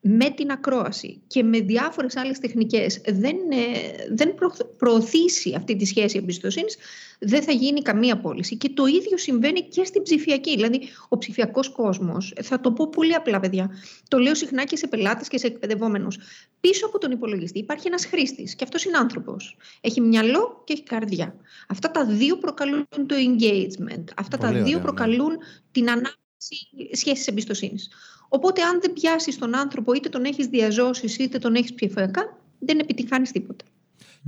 με 0.00 0.30
την 0.30 0.50
ακρόαση 0.50 1.22
και 1.26 1.42
με 1.42 1.60
διάφορες 1.60 2.16
άλλες 2.16 2.38
τεχνικές 2.38 3.00
δεν, 3.06 3.36
ε, 3.50 4.14
δεν 4.14 4.34
προωθήσει 4.76 5.54
αυτή 5.56 5.76
τη 5.76 5.84
σχέση 5.84 6.18
εμπιστοσύνης, 6.18 6.76
δεν 7.18 7.42
θα 7.42 7.52
γίνει 7.52 7.82
καμία 7.82 8.20
πώληση. 8.20 8.56
Και 8.56 8.68
το 8.68 8.86
ίδιο 8.86 9.18
συμβαίνει 9.18 9.62
και 9.62 9.84
στην 9.84 10.02
ψηφιακή. 10.02 10.54
Δηλαδή, 10.54 10.80
ο 11.08 11.18
ψηφιακός 11.18 11.68
κόσμος, 11.68 12.34
θα 12.42 12.60
το 12.60 12.72
πω 12.72 12.88
πολύ 12.88 13.14
απλά, 13.14 13.40
παιδιά. 13.40 13.70
Το 14.08 14.18
λέω 14.18 14.34
συχνά 14.34 14.64
και 14.64 14.76
σε 14.76 14.86
πελάτες 14.86 15.28
και 15.28 15.38
σε 15.38 15.46
εκπαιδευόμενους. 15.46 16.18
Πίσω 16.60 16.86
από 16.86 16.98
τον 16.98 17.10
υπολογιστή 17.10 17.58
υπάρχει 17.58 17.86
ένας 17.86 18.06
χρήστης 18.06 18.54
και 18.54 18.64
αυτός 18.64 18.84
είναι 18.84 18.96
άνθρωπος. 18.96 19.56
Έχει 19.80 20.00
μυαλό 20.00 20.62
και 20.64 20.72
έχει 20.72 20.82
καρδιά. 20.82 21.34
Αυτά 21.68 21.90
τα 21.90 22.06
δύο 22.06 22.38
προκαλούν 22.38 22.86
το 22.90 23.14
engagement. 23.14 24.04
Αυτά 24.16 24.36
τα 24.38 24.52
δύο 24.52 24.76
ναι. 24.76 24.82
προκαλούν 24.82 25.36
την 25.72 25.90
ανάπτυξη 25.90 26.68
σχέσης 26.92 27.26
εμπιστοσύνης. 27.26 27.88
Οπότε, 28.28 28.62
αν 28.62 28.80
δεν 28.80 28.92
πιάσεις 28.92 29.38
τον 29.38 29.56
άνθρωπο, 29.56 29.92
είτε 29.92 30.08
τον 30.08 30.24
έχεις 30.24 30.46
διαζώσεις, 30.46 31.16
είτε 31.16 31.38
τον 31.38 31.54
έχεις 31.54 31.74
ψηφιακά, 31.74 32.38
δεν 32.58 32.78
επιτυχάνεις 32.78 33.32
τίποτα. 33.32 33.64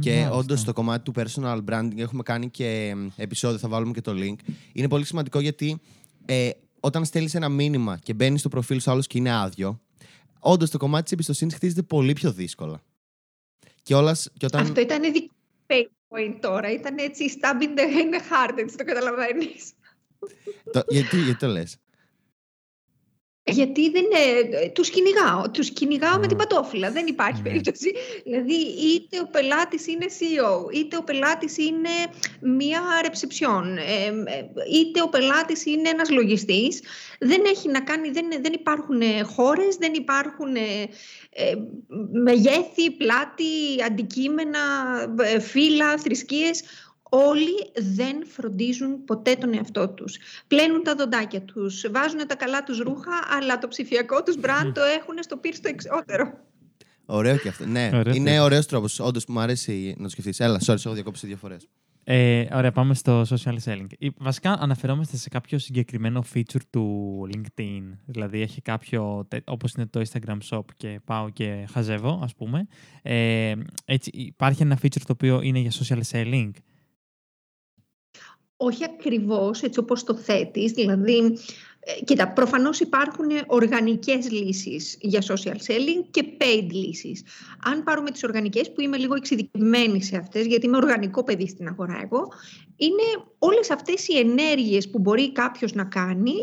Και 0.00 0.28
όντως 0.32 0.60
στο 0.60 0.72
κομμάτι 0.72 1.02
του 1.02 1.12
personal 1.16 1.64
branding 1.70 1.96
έχουμε 1.96 2.22
κάνει 2.22 2.50
και 2.50 2.94
επεισόδιο, 3.16 3.58
θα 3.58 3.68
βάλουμε 3.68 3.92
και 3.92 4.00
το 4.00 4.12
link. 4.14 4.36
Είναι 4.72 4.88
πολύ 4.88 5.04
σημαντικό 5.04 5.40
γιατί 5.40 5.80
ε, 6.26 6.50
όταν 6.80 7.04
στέλνεις 7.04 7.34
ένα 7.34 7.48
μήνυμα 7.48 7.98
και 8.02 8.14
μπαίνεις 8.14 8.40
στο 8.40 8.48
προφίλ 8.48 8.80
σου 8.80 8.90
άλλος 8.90 9.06
και 9.06 9.18
είναι 9.18 9.32
άδειο, 9.32 9.80
όντως 10.38 10.70
το 10.70 10.78
κομμάτι 10.78 11.02
της 11.02 11.12
εμπιστοσύνης 11.12 11.54
χτίζεται 11.54 11.82
πολύ 11.82 12.12
πιο 12.12 12.32
δύσκολα. 12.32 12.82
Και 13.82 13.94
όλας, 13.94 14.30
και 14.38 14.46
όταν... 14.46 14.60
Αυτό 14.60 14.80
ήταν 14.80 15.12
δικό 15.12 15.34
pain 15.66 15.86
point 16.08 16.36
τώρα. 16.40 16.72
Ήταν 16.72 16.98
έτσι 16.98 17.38
stabbing 17.40 17.78
the 17.78 18.14
heart, 18.14 18.58
έτσι 18.58 18.76
το 18.76 18.84
καταλαβαίνεις. 18.84 19.72
γιατί, 20.88 21.16
γιατί 21.16 21.38
το 21.38 21.46
λες; 21.46 21.76
Γιατί 23.44 23.90
δεν 23.90 24.04
είναι, 24.04 24.70
τους 24.72 24.90
κυνηγάω, 24.90 25.50
τους 25.50 25.70
κυνηγάω 25.70 26.18
με 26.18 26.26
την 26.26 26.36
πατόφυλλα, 26.36 26.90
δεν 26.90 27.06
υπάρχει 27.06 27.42
ναι. 27.42 27.48
περίπτωση. 27.48 27.92
Δηλαδή 28.24 28.54
είτε 28.54 29.20
ο 29.20 29.28
πελάτης 29.30 29.86
είναι 29.86 30.06
CEO, 30.08 30.74
είτε 30.74 30.96
ο 30.96 31.02
πελάτης 31.02 31.58
είναι 31.58 31.88
μία 32.40 32.80
ρεψιψιόν, 33.02 33.78
είτε 34.72 35.02
ο 35.02 35.08
πελάτης 35.08 35.66
είναι 35.66 35.88
ένας 35.88 36.10
λογιστής. 36.10 36.82
Δεν 37.18 37.42
έχει 37.46 37.68
να 37.68 37.80
κάνει, 37.80 38.10
δεν, 38.10 38.26
δεν 38.40 38.52
υπάρχουν 38.52 39.00
χώρες, 39.34 39.76
δεν 39.76 39.92
υπάρχουν 39.94 40.54
ε, 40.54 41.54
μεγέθη, 42.12 42.90
πλάτη, 42.90 43.82
αντικείμενα, 43.86 44.58
ε, 45.20 45.40
φύλλα, 45.40 45.98
θρησκείες 45.98 46.62
όλοι 47.10 47.70
δεν 47.96 48.26
φροντίζουν 48.26 49.04
ποτέ 49.04 49.34
τον 49.34 49.54
εαυτό 49.54 49.88
τους. 49.88 50.18
Πλένουν 50.46 50.82
τα 50.82 50.94
δοντάκια 50.94 51.42
τους, 51.42 51.86
βάζουν 51.90 52.26
τα 52.26 52.34
καλά 52.34 52.62
τους 52.62 52.78
ρούχα, 52.78 53.12
αλλά 53.38 53.58
το 53.58 53.68
ψηφιακό 53.68 54.22
τους 54.22 54.36
μπραντ 54.36 54.74
το 54.74 54.80
έχουν 54.82 55.22
στο 55.22 55.36
πύρστο 55.36 55.68
εξώτερο. 55.68 56.32
Ωραίο 57.06 57.36
και 57.36 57.48
αυτό. 57.48 57.66
Ναι, 57.66 57.90
είναι 58.12 58.40
ωραίος 58.40 58.66
τρόπος. 58.66 59.00
Όντως 59.00 59.26
μου 59.26 59.40
αρέσει 59.40 59.94
να 59.96 60.02
το 60.02 60.08
σκεφτείς. 60.08 60.40
Έλα, 60.40 60.60
sorry, 60.66 60.76
έχω 60.84 60.94
διακόψει 60.94 61.26
δύο 61.26 61.36
φορές. 61.36 61.68
Ε, 62.04 62.46
ωραία, 62.52 62.72
πάμε 62.72 62.94
στο 62.94 63.22
social 63.22 63.56
selling. 63.64 63.86
Βασικά 64.16 64.52
αναφερόμαστε 64.52 65.16
σε 65.16 65.28
κάποιο 65.28 65.58
συγκεκριμένο 65.58 66.24
feature 66.34 66.60
του 66.70 67.28
LinkedIn. 67.34 67.82
Δηλαδή 68.06 68.40
έχει 68.40 68.62
κάποιο, 68.62 69.28
όπως 69.44 69.72
είναι 69.72 69.86
το 69.86 70.02
Instagram 70.10 70.38
Shop 70.50 70.64
και 70.76 71.00
πάω 71.04 71.30
και 71.30 71.66
χαζεύω, 71.72 72.20
ας 72.22 72.34
πούμε. 72.34 72.66
Ε, 73.02 73.54
έτσι, 73.84 74.10
υπάρχει 74.14 74.62
ένα 74.62 74.78
feature 74.82 75.02
το 75.06 75.12
οποίο 75.12 75.40
είναι 75.42 75.58
για 75.58 75.70
social 75.70 76.00
selling 76.10 76.50
όχι 78.62 78.84
ακριβώς 78.84 79.62
έτσι 79.62 79.78
όπως 79.78 80.04
το 80.04 80.14
θέτεις, 80.14 80.72
δηλαδή 80.72 81.38
ε, 81.80 82.04
Κοίτα, 82.04 82.32
προφανώς 82.32 82.80
υπάρχουν 82.80 83.26
οργανικές 83.46 84.30
λύσεις 84.30 84.96
για 85.00 85.22
social 85.22 85.54
selling 85.54 86.04
και 86.10 86.24
paid 86.38 86.66
λύσεις. 86.70 87.22
Αν 87.64 87.82
πάρουμε 87.82 88.10
τις 88.10 88.24
οργανικές, 88.24 88.72
που 88.72 88.80
είμαι 88.80 88.96
λίγο 88.96 89.14
εξειδικευμένη 89.14 90.02
σε 90.02 90.16
αυτές, 90.16 90.46
γιατί 90.46 90.66
είμαι 90.66 90.76
οργανικό 90.76 91.24
παιδί 91.24 91.48
στην 91.48 91.68
αγορά 91.68 92.00
εγώ, 92.02 92.28
είναι 92.76 93.24
όλες 93.38 93.70
αυτές 93.70 94.08
οι 94.08 94.18
ενέργειες 94.18 94.90
που 94.90 94.98
μπορεί 94.98 95.32
κάποιος 95.32 95.72
να 95.72 95.84
κάνει 95.84 96.34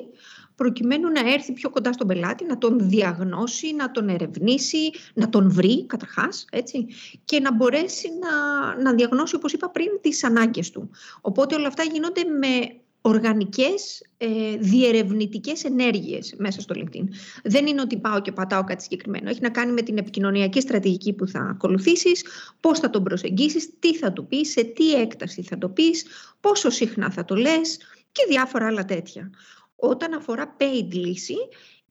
προκειμένου 0.57 1.09
να 1.09 1.33
έρθει 1.33 1.53
πιο 1.53 1.69
κοντά 1.69 1.93
στον 1.93 2.07
πελάτη, 2.07 2.45
να 2.45 2.57
τον 2.57 2.89
διαγνώσει, 2.89 3.73
να 3.75 3.91
τον 3.91 4.09
ερευνήσει, 4.09 4.91
να 5.13 5.29
τον 5.29 5.51
βρει 5.51 5.85
καταρχάς, 5.85 6.45
έτσι, 6.51 6.87
και 7.25 7.39
να 7.39 7.53
μπορέσει 7.53 8.09
να, 8.19 8.75
να 8.81 8.93
διαγνώσει, 8.93 9.35
όπως 9.35 9.53
είπα 9.53 9.69
πριν, 9.69 9.87
τις 10.01 10.23
ανάγκες 10.23 10.69
του. 10.69 10.89
Οπότε 11.21 11.55
όλα 11.55 11.67
αυτά 11.67 11.83
γίνονται 11.83 12.23
με 12.23 12.75
οργανικές 13.01 14.01
ε, 14.17 14.27
διερευνητικές 14.59 15.63
ενέργειες 15.63 16.35
μέσα 16.37 16.61
στο 16.61 16.75
LinkedIn. 16.77 17.03
Δεν 17.43 17.67
είναι 17.67 17.81
ότι 17.81 17.97
πάω 17.97 18.21
και 18.21 18.31
πατάω 18.31 18.63
κάτι 18.63 18.83
συγκεκριμένο. 18.83 19.29
Έχει 19.29 19.41
να 19.41 19.49
κάνει 19.49 19.71
με 19.71 19.81
την 19.81 19.97
επικοινωνιακή 19.97 20.61
στρατηγική 20.61 21.13
που 21.13 21.27
θα 21.27 21.39
ακολουθήσεις, 21.39 22.23
πώς 22.59 22.79
θα 22.79 22.89
τον 22.89 23.03
προσεγγίσεις, 23.03 23.69
τι 23.79 23.95
θα 23.95 24.13
του 24.13 24.27
πεις, 24.27 24.51
σε 24.51 24.63
τι 24.63 24.93
έκταση 24.93 25.41
θα 25.41 25.57
το 25.57 25.69
πεις, 25.69 26.05
πόσο 26.39 26.69
συχνά 26.69 27.11
θα 27.11 27.25
το 27.25 27.35
λες 27.35 27.77
και 28.11 28.25
διάφορα 28.29 28.67
άλλα 28.67 28.85
τέτοια. 28.85 29.29
Όταν 29.79 30.13
αφορά 30.13 30.55
paid 30.59 30.87
λύση, 30.91 31.35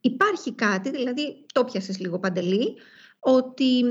υπάρχει 0.00 0.52
κάτι, 0.52 0.90
δηλαδή 0.90 1.44
το 1.52 1.64
πιασες 1.64 1.98
λίγο 1.98 2.18
παντελή, 2.18 2.74
ότι 3.18 3.84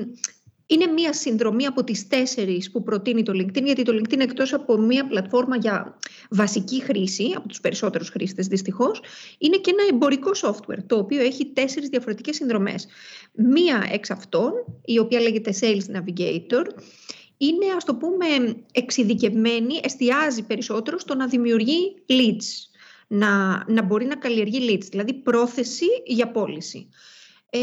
είναι 0.68 0.86
μία 0.86 1.14
συνδρομή 1.14 1.66
από 1.66 1.84
τις 1.84 2.08
τέσσερις 2.08 2.72
που 2.72 2.84
προτείνει 2.84 3.24
το 3.24 3.32
LinkedIn, 3.36 3.64
γιατί 3.64 3.84
το 3.84 3.94
LinkedIn 3.94 4.20
εκτός 4.20 4.54
από 4.54 4.78
μία 4.78 5.08
πλατφόρμα 5.08 5.58
για 5.58 5.98
βασική 6.30 6.82
χρήση, 6.82 7.34
από 7.36 7.48
τους 7.48 7.62
περισσότερους 7.62 8.10
χρήστες 8.10 8.48
δυστυχώς, 8.48 9.02
είναι 9.38 9.58
και 9.58 9.72
ένα 9.72 9.84
εμπορικό 9.90 10.32
software, 10.42 10.84
το 10.88 10.98
οποίο 10.98 11.22
έχει 11.22 11.46
τέσσερις 11.46 11.90
διαφορετικές 11.90 12.36
συνδρομές. 12.36 12.88
Μία 13.34 13.88
εξ 13.92 14.10
αυτών, 14.12 14.52
η 14.86 15.00
οποία 15.00 15.20
λέγεται 15.20 15.54
Sales 15.60 15.96
Navigator, 15.96 16.66
είναι 17.38 17.66
ας 17.76 17.86
το 17.86 17.96
πούμε 17.96 18.26
εξειδικευμένη, 18.72 19.80
εστιάζει 19.84 20.44
περισσότερο 20.44 21.00
στο 21.00 21.16
να 21.16 21.28
δημιουργεί 21.28 21.96
leads 22.10 22.75
να, 23.16 23.64
να 23.68 23.82
μπορεί 23.82 24.06
να 24.06 24.16
καλλιεργεί 24.16 24.60
leads, 24.70 24.88
δηλαδή 24.90 25.14
πρόθεση 25.14 25.86
για 26.06 26.32
πώληση. 26.32 26.90
Ε, 27.50 27.60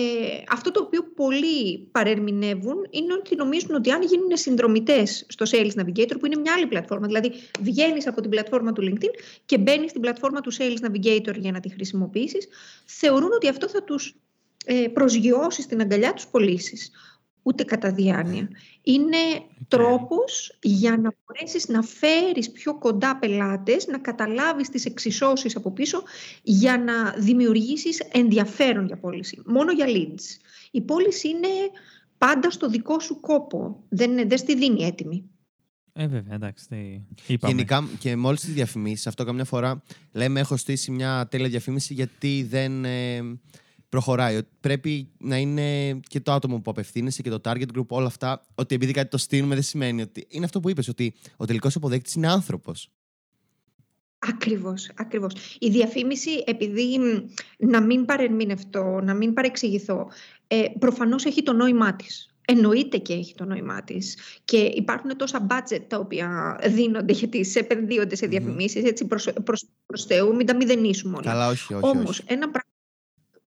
αυτό 0.49 0.71
το 0.71 0.83
οποίο 0.83 1.03
πολλοί 1.03 1.89
παρερμηνεύουν 1.93 2.87
είναι 2.91 3.13
ότι 3.13 3.37
νομίζουν 3.37 3.75
ότι 3.75 3.91
αν 3.91 4.03
γίνουν 4.03 4.37
συνδρομητές 4.37 5.27
στο 5.29 5.45
Sales 5.51 5.71
Navigator, 5.81 6.17
που 6.19 6.27
είναι 6.27 6.41
μια 6.41 6.53
άλλη 6.57 6.67
πλατφόρμα, 6.67 7.07
δηλαδή 7.07 7.33
βγαίνεις 7.61 8.07
από 8.07 8.21
την 8.21 8.31
πλατφόρμα 8.31 8.73
του 8.73 8.83
LinkedIn 8.83 9.15
και 9.45 9.59
μπαίνεις 9.59 9.91
στην 9.91 10.03
πλατφόρμα 10.03 10.41
του 10.41 10.53
Sales 10.53 10.87
Navigator 10.87 11.35
για 11.37 11.53
να 11.53 11.61
τη 11.61 11.69
χρησιμοποιήσεις, 11.69 12.49
θεωρούν 12.85 13.33
ότι 13.33 13.49
αυτό 13.49 13.69
θα 13.69 13.83
τους 13.83 14.17
ε, 14.65 14.89
προσγειώσει 14.93 15.63
στην 15.63 15.81
αγκαλιά 15.81 16.13
τους 16.13 16.27
πωλήσεις 16.27 16.91
ούτε 17.43 17.65
κατά 17.65 17.93
διάνοια. 17.93 18.49
Είναι 18.83 19.17
τρόπος 19.69 20.59
για 20.63 20.91
να 20.91 21.13
μπορέσεις 21.25 21.69
να 21.69 21.83
φέρεις 21.83 22.51
πιο 22.51 22.79
κοντά 22.79 23.17
πελάτες, 23.19 23.87
να 23.87 23.99
καταλάβεις 23.99 24.69
τις 24.69 24.85
εξισώσεις 24.85 25.57
από 25.57 25.73
πίσω 25.73 26.03
για 26.43 26.79
να 26.79 27.11
δημιουργήσεις 27.19 28.01
ενδιαφέρον 28.13 28.87
για 28.87 28.97
πώληση. 28.97 29.43
Μόνο 29.47 29.73
για 29.73 29.87
leads. 29.89 30.23
Η 30.71 30.81
πώληση 30.81 31.29
είναι 31.29 31.49
πάντα 32.19 32.51
στο 32.51 32.69
δικό 32.69 33.01
σου 33.01 33.21
κόπο. 33.21 33.85
Δεν, 33.89 34.29
δεν 34.29 34.39
στη 34.39 34.57
δίνει 34.57 34.85
έτοιμη. 34.85 35.31
Ε, 35.93 36.07
βέβαια, 36.07 36.35
εντάξει. 36.35 37.07
Είπαμε. 37.27 37.53
Γενικά 37.53 37.89
και 37.99 38.17
με 38.17 38.27
όλε 38.27 38.37
τις 38.37 38.53
διαφημίσεις, 38.53 39.07
αυτό 39.07 39.25
καμιά 39.25 39.45
φορά 39.45 39.83
λέμε: 40.13 40.41
Έχω 40.41 40.57
στήσει 40.57 40.91
μια 40.91 41.29
τέλεια 41.31 41.49
διαφήμιση 41.49 41.95
γιατί 41.95 42.47
δεν. 42.49 42.85
Ε, 42.85 43.23
προχωράει. 43.93 44.39
Πρέπει 44.61 45.09
να 45.19 45.37
είναι 45.37 46.01
και 46.09 46.21
το 46.21 46.33
άτομο 46.33 46.61
που 46.61 46.71
απευθύνεσαι 46.71 47.23
και 47.23 47.31
το 47.31 47.41
target 47.45 47.77
group, 47.77 47.87
όλα 47.89 48.07
αυτά. 48.07 48.45
Ότι 48.55 48.75
επειδή 48.75 48.93
κάτι 48.93 49.11
το 49.11 49.19
στείλουμε 49.19 49.55
δεν 49.55 49.63
σημαίνει 49.63 50.03
ότι. 50.03 50.27
Είναι 50.29 50.45
αυτό 50.45 50.61
που 50.61 50.71
είπες, 50.71 50.89
ότι 50.89 51.15
ο 51.37 51.45
τελικός 51.45 51.77
αποδέκτη 51.77 52.13
είναι 52.17 52.29
άνθρωπος. 52.29 52.89
Ακριβώς, 54.19 54.91
ακριβώς. 54.95 55.57
Η 55.59 55.69
διαφήμιση, 55.69 56.31
επειδή 56.47 56.99
να 57.57 57.81
μην 57.81 58.05
παρερμηνευτώ, 58.05 59.01
να 59.03 59.15
μην 59.15 59.33
παρεξηγηθώ, 59.33 60.11
ε, 60.47 60.65
προφανώς 60.79 61.25
έχει 61.25 61.43
το 61.43 61.53
νόημά 61.53 61.97
της. 61.97 62.35
Εννοείται 62.45 62.99
και 62.99 63.13
έχει 63.13 63.35
το 63.35 63.45
νόημά 63.45 63.83
της. 63.83 64.17
Και 64.45 64.57
υπάρχουν 64.57 65.17
τόσα 65.17 65.47
budget 65.51 65.81
τα 65.89 65.99
οποία 65.99 66.59
δίνονται 66.67 67.13
γιατί 67.13 67.45
σε 67.45 67.59
επενδύονται 67.59 68.17
σε 68.17 68.27
διαφημίσεις. 68.27 68.83
Mm. 68.83 68.87
Έτσι 68.87 69.07
προ 69.07 69.99
Θεού, 70.07 70.35
μην 70.35 70.47
τα 70.47 70.57
μηδενίσουμε 70.57 71.17
όλα. 71.17 71.31
Καλά, 71.31 71.49
όχι, 71.49 71.75
όχι. 71.75 71.87
Όμως, 71.87 72.19
ένα 72.19 72.51
πράγμα 72.51 72.72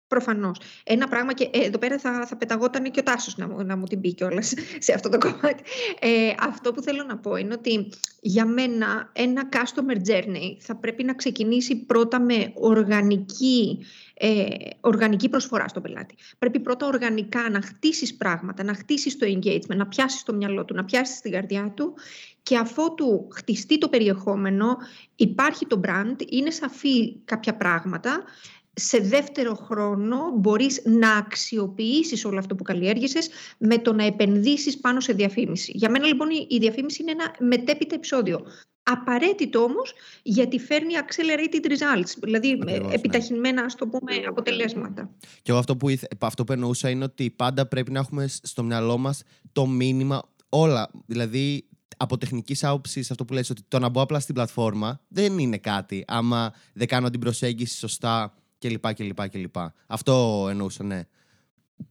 Προφανώς. 0.09 0.59
Ένα 0.85 1.09
πράγμα 1.09 1.33
και 1.33 1.49
ε, 1.53 1.65
εδώ 1.65 1.79
πέρα 1.79 1.99
θα, 1.99 2.27
θα 2.27 2.37
πεταγόταν 2.37 2.91
και 2.91 3.01
ο 3.01 3.03
Τάσος 3.03 3.37
να, 3.37 3.65
να 3.65 3.77
μου 3.77 3.85
την 3.85 4.01
πει 4.01 4.15
κιόλας 4.15 4.55
σε 4.79 4.93
αυτό 4.93 5.09
το 5.09 5.19
κομμάτι. 5.19 5.63
Ε, 6.01 6.35
αυτό 6.41 6.73
που 6.73 6.83
θέλω 6.83 7.05
να 7.05 7.19
πω 7.19 7.37
είναι 7.37 7.55
ότι 7.55 7.89
για 8.21 8.47
μένα 8.47 9.11
ένα 9.13 9.49
customer 9.53 10.11
journey 10.11 10.57
θα 10.59 10.77
πρέπει 10.77 11.05
να 11.05 11.15
ξεκινήσει 11.15 11.77
πρώτα 11.77 12.21
με 12.21 12.53
οργανική, 12.55 13.79
ε, 14.15 14.47
οργανική 14.81 15.29
προσφορά 15.29 15.69
στον 15.69 15.83
πελάτη. 15.83 16.15
Πρέπει 16.39 16.61
πρώτα 16.61 16.87
οργανικά 16.87 17.51
να 17.51 17.63
χτίσεις 17.63 18.17
πράγματα, 18.17 18.63
να 18.63 18.75
χτίσεις 18.75 19.19
το 19.19 19.27
engagement, 19.27 19.77
να 19.77 19.87
πιάσεις 19.87 20.23
το 20.23 20.35
μυαλό 20.35 20.65
του, 20.65 20.75
να 20.75 20.85
πιάσεις 20.85 21.21
την 21.21 21.33
καρδιά 21.33 21.73
του 21.77 21.95
και 22.43 22.57
αφότου 22.57 23.29
χτιστεί 23.33 23.79
το 23.79 23.89
περιεχόμενο, 23.89 24.77
υπάρχει 25.17 25.67
το 25.67 25.81
brand, 25.85 26.17
είναι 26.29 26.51
σαφή 26.51 27.17
κάποια 27.25 27.57
πράγματα, 27.57 28.25
σε 28.79 28.99
δεύτερο 28.99 29.55
χρόνο 29.55 30.17
μπορείς 30.37 30.83
να 30.85 31.17
αξιοποιήσεις 31.17 32.25
όλο 32.25 32.39
αυτό 32.39 32.55
που 32.55 32.63
καλλιέργησες 32.63 33.29
με 33.59 33.79
το 33.79 33.93
να 33.93 34.05
επενδύσεις 34.05 34.79
πάνω 34.79 35.01
σε 35.01 35.13
διαφήμιση. 35.13 35.73
Για 35.75 35.91
μένα 35.91 36.07
λοιπόν 36.07 36.29
η 36.49 36.59
διαφήμιση 36.59 37.03
είναι 37.03 37.11
ένα 37.11 37.35
μετέπειτα 37.39 37.95
επεισόδιο. 37.95 38.47
Απαραίτητο 38.83 39.63
όμως 39.63 39.95
γιατί 40.23 40.59
φέρνει 40.59 40.93
accelerated 40.97 41.67
results, 41.67 42.13
δηλαδή 42.23 42.59
Ακριβώς, 42.63 42.89
ναι. 42.89 42.95
επιταχυνμένα 42.95 43.63
ας 43.63 43.75
το 43.75 43.87
πούμε 43.87 44.13
αποτελέσματα. 44.29 45.11
Και 45.43 45.51
εγώ 45.51 45.59
αυτό 45.59 45.77
που, 45.77 45.89
αυτό 46.19 46.45
που 46.45 46.53
εννοούσα 46.53 46.91
είναι 46.91 47.05
ότι 47.05 47.31
πάντα 47.31 47.67
πρέπει 47.67 47.91
να 47.91 47.99
έχουμε 47.99 48.27
στο 48.27 48.63
μυαλό 48.63 48.99
μας 48.99 49.23
το 49.53 49.67
μήνυμα 49.67 50.23
όλα. 50.49 50.91
Δηλαδή 51.07 51.69
από 51.97 52.19
τεχνικής 52.19 52.65
άποψης, 52.65 53.11
αυτό 53.11 53.25
που 53.25 53.33
λες 53.33 53.51
ότι 53.51 53.63
το 53.69 53.79
να 53.79 53.89
μπω 53.89 54.01
απλά 54.01 54.21
στην 54.21 54.35
πλατφόρμα 54.35 55.01
δεν 55.09 55.39
είναι 55.39 55.59
κάτι. 55.59 56.05
Άμα 56.07 56.53
δεν 56.73 56.87
κάνω 56.87 57.11
την 57.11 57.21
προσέγγιση 57.21 57.77
σωστά 57.77 58.35
κλπ. 58.59 58.95
κλπ, 58.95 59.29
κλπ. 59.29 59.57
Αυτό 59.87 60.47
εννοούσα, 60.51 60.85
ναι. 60.85 61.03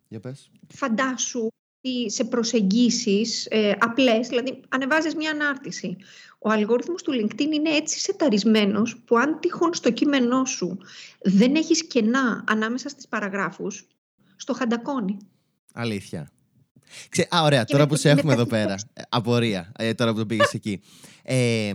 Για 0.07 0.19
πες. 0.19 0.51
Φαντάσου 0.67 1.47
ότι 1.87 2.11
σε 2.11 2.23
προσεγγίσεις 2.23 3.45
ε, 3.49 3.75
απλές, 3.79 4.27
δηλαδή 4.27 4.61
ανεβάζεις 4.67 5.15
μια 5.15 5.31
ανάρτηση. 5.31 5.97
Ο 6.39 6.49
αλγόριθμος 6.49 7.03
του 7.03 7.11
LinkedIn 7.11 7.53
είναι 7.53 7.69
έτσι 7.69 7.99
σεταρισμένος 7.99 8.97
που 9.05 9.17
αν 9.17 9.39
τυχόν 9.39 9.73
στο 9.73 9.91
κείμενό 9.91 10.45
σου 10.45 10.77
δεν 11.21 11.55
έχεις 11.55 11.87
κενά 11.87 12.43
ανάμεσα 12.47 12.89
στις 12.89 13.07
παραγράφους, 13.07 13.87
στο 14.35 14.53
χαντακώνει. 14.53 15.17
Αλήθεια. 15.73 16.31
Ξέ, 17.09 17.27
α, 17.35 17.43
ωραία, 17.43 17.65
τώρα 17.65 17.87
που 17.87 17.95
σε 17.95 18.09
έχουμε 18.09 18.33
εδώ 18.33 18.45
πέρα. 18.45 18.75
Ε, 18.93 19.01
απορία, 19.09 19.71
ε, 19.77 19.93
τώρα 19.93 20.11
που 20.13 20.17
το 20.17 20.25
πήγες 20.25 20.53
εκεί. 20.53 20.81
Ε, 21.23 21.73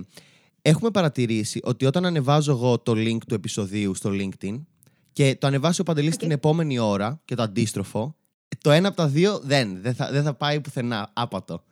έχουμε 0.63 0.91
παρατηρήσει 0.91 1.61
ότι 1.63 1.85
όταν 1.85 2.05
ανεβάζω 2.07 2.53
εγώ 2.53 2.79
το 2.79 2.93
link 2.93 3.19
του 3.27 3.35
επεισοδίου 3.35 3.95
στο 3.95 4.11
LinkedIn, 4.13 4.63
και 5.13 5.37
το 5.41 5.47
ανεβάσει 5.47 5.81
ο 5.81 5.85
Παντελής 5.85 6.17
την 6.17 6.31
επόμενη 6.31 6.79
ώρα 6.79 7.21
και 7.25 7.35
το 7.35 7.43
αντίστροφο, 7.43 8.17
το 8.61 8.71
ένα 8.71 8.89
από 8.89 8.97
τα 8.97 9.09
δύο 9.09 9.39
δεν, 9.39 9.83
δεν 9.83 9.95
θα, 9.95 10.11
δεν 10.11 10.23
θα 10.23 10.35
πάει 10.35 10.61
πουθενά, 10.61 11.11
άπατο. 11.13 11.65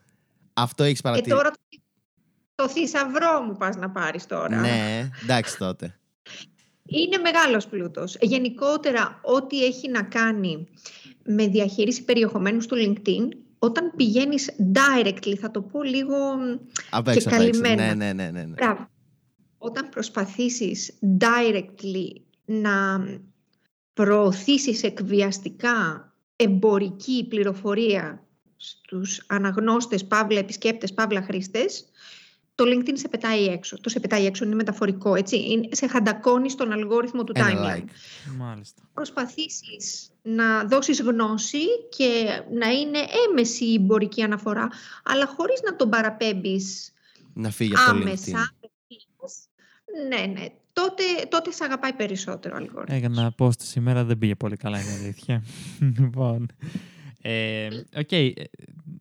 Αυτό 0.52 0.82
έχεις 0.82 1.00
παρατηρήσει. 1.00 1.34
Ε, 1.34 1.36
τώρα 1.36 1.50
το 2.54 2.68
θησαυρό 2.68 3.40
μου 3.46 3.56
πας 3.56 3.76
να 3.76 3.90
πάρεις 3.90 4.26
τώρα. 4.26 4.60
Ναι, 4.60 5.10
εντάξει 5.22 5.58
τότε. 5.58 5.94
Είναι 6.84 7.18
μεγάλος 7.18 7.66
πλούτος. 7.66 8.16
Γενικότερα, 8.20 9.20
ό,τι 9.22 9.64
έχει 9.64 9.88
να 9.88 10.02
κάνει 10.02 10.68
με 11.24 11.46
διαχείριση 11.46 12.04
περιεχομένου 12.04 12.60
στο 12.60 12.76
LinkedIn, 12.76 13.28
όταν 13.58 13.92
πηγαίνεις 13.96 14.50
directly, 14.74 15.34
θα 15.40 15.50
το 15.50 15.62
πω 15.62 15.82
λίγο 15.82 16.16
και 17.12 17.22
καλυμμένα. 17.22 17.94
Ναι, 17.94 17.94
ναι, 17.94 18.12
ναι, 18.12 18.30
ναι, 18.30 18.44
ναι. 18.44 18.76
Όταν 19.58 19.88
προσπαθήσεις 19.88 20.98
directly 21.18 22.20
να 22.44 23.04
προωθήσεις 24.00 24.82
εκβιαστικά 24.82 26.12
εμπορική 26.36 27.26
πληροφορία 27.28 28.24
στους 28.56 29.24
αναγνώστες, 29.26 30.04
παύλα 30.04 30.38
επισκέπτες, 30.38 30.94
παύλα 30.94 31.22
χρήστες, 31.22 31.84
το 32.54 32.64
LinkedIn 32.66 32.92
σε 32.92 33.08
πετάει 33.08 33.44
έξω. 33.46 33.80
Το 33.80 33.88
σε 33.88 34.00
πετάει 34.00 34.26
έξω 34.26 34.44
είναι 34.44 34.54
μεταφορικό, 34.54 35.14
έτσι. 35.14 35.36
Είναι, 35.36 35.68
σε 35.70 35.86
χαντακώνει 35.86 36.50
στον 36.50 36.72
αλγόριθμο 36.72 37.24
του 37.24 37.32
timeline. 37.36 37.76
Like. 37.76 37.84
Μάλιστα. 38.38 38.82
Προσπαθήσεις 38.94 40.10
να 40.22 40.64
δώσεις 40.64 41.00
γνώση 41.00 41.64
και 41.96 42.42
να 42.52 42.68
είναι 42.68 42.98
έμεση 43.28 43.64
η 43.64 43.74
εμπορική 43.74 44.22
αναφορά, 44.22 44.68
αλλά 45.04 45.26
χωρίς 45.26 45.60
να 45.64 45.76
τον 45.76 45.88
παραπέμπεις 45.90 46.92
να 47.34 47.50
φύγει 47.50 47.72
από 47.76 47.90
άμεσα. 47.90 48.54
Ναι, 50.08 50.26
ναι. 50.26 50.46
Τότε, 50.72 51.02
τότε 51.28 51.50
σε 51.50 51.64
αγαπάει 51.64 51.92
περισσότερο 51.92 52.54
ο 52.54 52.58
αλγόριθμος. 52.58 52.98
Έκανα 52.98 53.34
post 53.38 53.60
σήμερα, 53.62 54.04
δεν 54.04 54.18
πήγε 54.18 54.34
πολύ 54.34 54.56
καλά, 54.56 54.80
είναι 54.80 54.92
αλήθεια. 55.02 55.44
λοιπόν, 55.98 56.46
ε, 57.22 57.68
okay, 57.94 58.32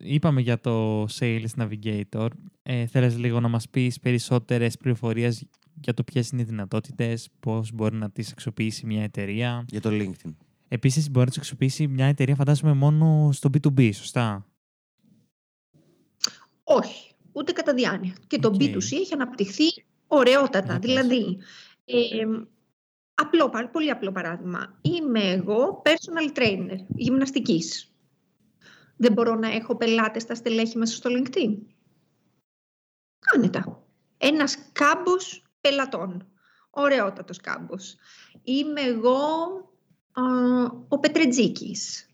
είπαμε 0.00 0.40
για 0.40 0.60
το 0.60 1.04
Sales 1.04 1.46
Navigator. 1.56 2.28
Ε, 2.62 2.86
θέλεις 2.86 3.18
λίγο 3.18 3.40
να 3.40 3.48
μας 3.48 3.68
πεις 3.68 4.00
περισσότερες 4.00 4.76
πληροφορίες 4.76 5.44
για 5.82 5.94
το 5.94 6.02
ποιες 6.02 6.30
είναι 6.30 6.42
οι 6.42 6.44
δυνατότητες, 6.44 7.28
πώς 7.40 7.72
μπορεί 7.72 7.96
να 7.96 8.10
τις 8.10 8.30
αξιοποιήσει 8.30 8.86
μια 8.86 9.02
εταιρεία. 9.02 9.64
Για 9.68 9.80
το 9.80 9.90
LinkedIn. 9.92 10.34
Επίσης 10.68 11.10
μπορεί 11.10 11.24
να 11.24 11.30
τις 11.30 11.38
αξιοποιήσει 11.38 11.86
μια 11.86 12.06
εταιρεία 12.06 12.34
φαντάζομαι 12.34 12.72
μόνο 12.72 13.30
στο 13.32 13.50
B2B, 13.52 13.94
σωστά; 13.94 14.46
Όχι, 16.64 17.10
ούτε 17.32 17.52
κατά 17.52 17.74
διάνοια. 17.74 18.14
Και 18.26 18.38
το 18.38 18.56
B2C 18.58 18.92
έχει 19.00 19.14
αναπτυχθεί 19.14 19.64
ωραιότατα. 20.12 20.78
Δηλαδή, 20.78 21.38
ε, 21.84 22.26
απλό, 23.14 23.68
πολύ 23.72 23.90
απλό 23.90 24.12
παράδειγμα. 24.12 24.78
Είμαι 24.80 25.30
εγώ 25.30 25.82
personal 25.84 26.38
trainer 26.38 26.78
γυμναστικής. 26.88 27.92
Δεν 28.96 29.12
μπορώ 29.12 29.34
να 29.34 29.48
έχω 29.48 29.76
πελάτες 29.76 30.22
στα 30.22 30.34
στελέχη 30.34 30.78
μέσα 30.78 30.94
στο 30.94 31.10
LinkedIn. 31.12 31.56
Άνετα. 33.34 33.82
Ένας 34.18 34.58
κάμπος 34.72 35.44
πελατών. 35.60 36.28
Ωραιότατος 36.70 37.40
κάμπος. 37.40 37.96
Είμαι 38.42 38.80
εγώ 38.80 39.18
ο 40.88 40.98
Πετρετζίκης 40.98 42.08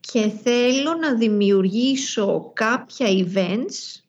και 0.00 0.28
θέλω 0.28 0.94
να 0.94 1.14
δημιουργήσω 1.14 2.52
κάποια 2.54 3.06
events 3.08 4.03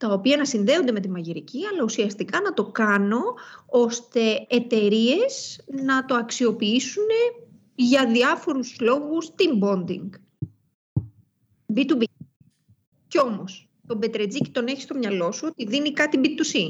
τα 0.00 0.08
οποία 0.08 0.36
να 0.36 0.44
συνδέονται 0.44 0.92
με 0.92 1.00
τη 1.00 1.08
μαγειρική, 1.08 1.66
αλλά 1.66 1.82
ουσιαστικά 1.84 2.40
να 2.40 2.54
το 2.54 2.64
κάνω 2.64 3.22
ώστε 3.66 4.46
εταιρείες 4.48 5.60
να 5.66 6.04
το 6.04 6.14
αξιοποιήσουν 6.14 7.08
για 7.74 8.06
διάφορους 8.06 8.76
λόγους 8.80 9.30
team 9.36 9.64
bonding. 9.64 10.08
B2B. 11.74 12.02
Κι 13.08 13.18
όμως, 13.20 13.68
τον 13.86 13.98
Πετρετζίκη 13.98 14.50
τον 14.50 14.66
έχει 14.66 14.80
στο 14.80 14.94
μυαλό 14.94 15.32
σου 15.32 15.46
ότι 15.50 15.66
δίνει 15.66 15.92
κάτι 15.92 16.20
B2C. 16.22 16.60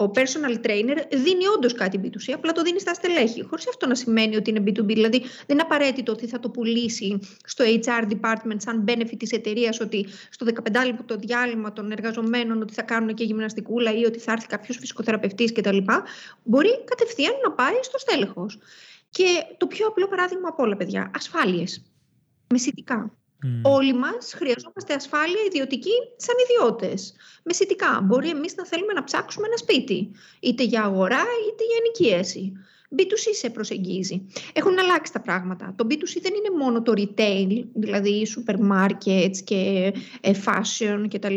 Ο 0.00 0.10
personal 0.14 0.66
trainer 0.66 0.96
δίνει 1.10 1.46
όντως 1.56 1.72
κάτι 1.74 2.00
B2C, 2.02 2.32
απλά 2.34 2.52
το 2.52 2.62
δίνει 2.62 2.80
στα 2.80 2.94
στελέχη. 2.94 3.42
Χωρίς 3.42 3.68
αυτό 3.68 3.86
να 3.86 3.94
σημαίνει 3.94 4.36
ότι 4.36 4.50
είναι 4.50 4.62
B2B. 4.66 4.84
Δηλαδή, 4.84 5.18
δεν 5.20 5.30
είναι 5.48 5.62
απαραίτητο 5.62 6.12
ότι 6.12 6.26
θα 6.26 6.40
το 6.40 6.50
πουλήσει 6.50 7.18
στο 7.44 7.64
HR 7.64 8.12
department 8.12 8.56
σαν 8.56 8.84
benefit 8.88 9.16
της 9.18 9.30
εταιρείας, 9.30 9.80
ότι 9.80 10.06
στο 10.30 10.46
15 10.46 10.86
λεπτό 10.86 11.16
διάλειμμα 11.16 11.72
των 11.72 11.92
εργαζομένων 11.92 12.62
ότι 12.62 12.74
θα 12.74 12.82
κάνουν 12.82 13.14
και 13.14 13.24
γυμναστικούλα 13.24 13.92
ή 13.98 14.04
ότι 14.04 14.18
θα 14.18 14.32
έρθει 14.32 14.46
κάποιος 14.46 14.76
φυσικοθεραπευτής 14.76 15.52
κτλ. 15.52 15.78
Μπορεί 16.42 16.84
κατευθείαν 16.84 17.34
να 17.44 17.52
πάει 17.52 17.74
στο 17.82 17.98
στέλεχος. 17.98 18.58
Και 19.10 19.24
το 19.56 19.66
πιο 19.66 19.86
απλό 19.86 20.08
παράδειγμα 20.08 20.48
από 20.48 20.62
όλα, 20.62 20.76
παιδιά, 20.76 21.10
ασφάλειες. 21.14 21.82
Μεσητικά. 22.52 23.19
Mm. 23.46 23.60
Όλοι 23.62 23.94
μας 23.94 24.32
χρειαζόμαστε 24.36 24.94
ασφάλεια 24.94 25.42
ιδιωτική 25.46 25.96
σαν 26.16 26.34
ιδιώτες. 26.44 27.14
Μεσητικά. 27.42 28.00
Μπορεί 28.02 28.28
εμείς 28.28 28.54
να 28.54 28.66
θέλουμε 28.66 28.92
να 28.92 29.04
ψάξουμε 29.04 29.46
ένα 29.46 29.56
σπίτι. 29.56 30.10
Είτε 30.40 30.62
για 30.62 30.82
αγορά 30.82 31.24
είτε 31.48 31.64
για 31.64 31.76
ενοικίαση. 31.78 32.52
B2C 32.96 33.34
σε 33.38 33.50
προσεγγίζει. 33.50 34.26
Έχουν 34.52 34.78
αλλάξει 34.78 35.12
τα 35.12 35.20
πράγματα. 35.20 35.74
Το 35.76 35.86
B2C 35.90 36.20
δεν 36.22 36.32
είναι 36.34 36.56
μόνο 36.58 36.82
το 36.82 36.92
retail, 36.96 37.64
δηλαδή 37.74 38.26
σούπερ 38.26 38.54
markets 38.72 39.36
και 39.44 39.92
ε, 40.20 40.32
fashion 40.44 41.06
κτλ. 41.10 41.34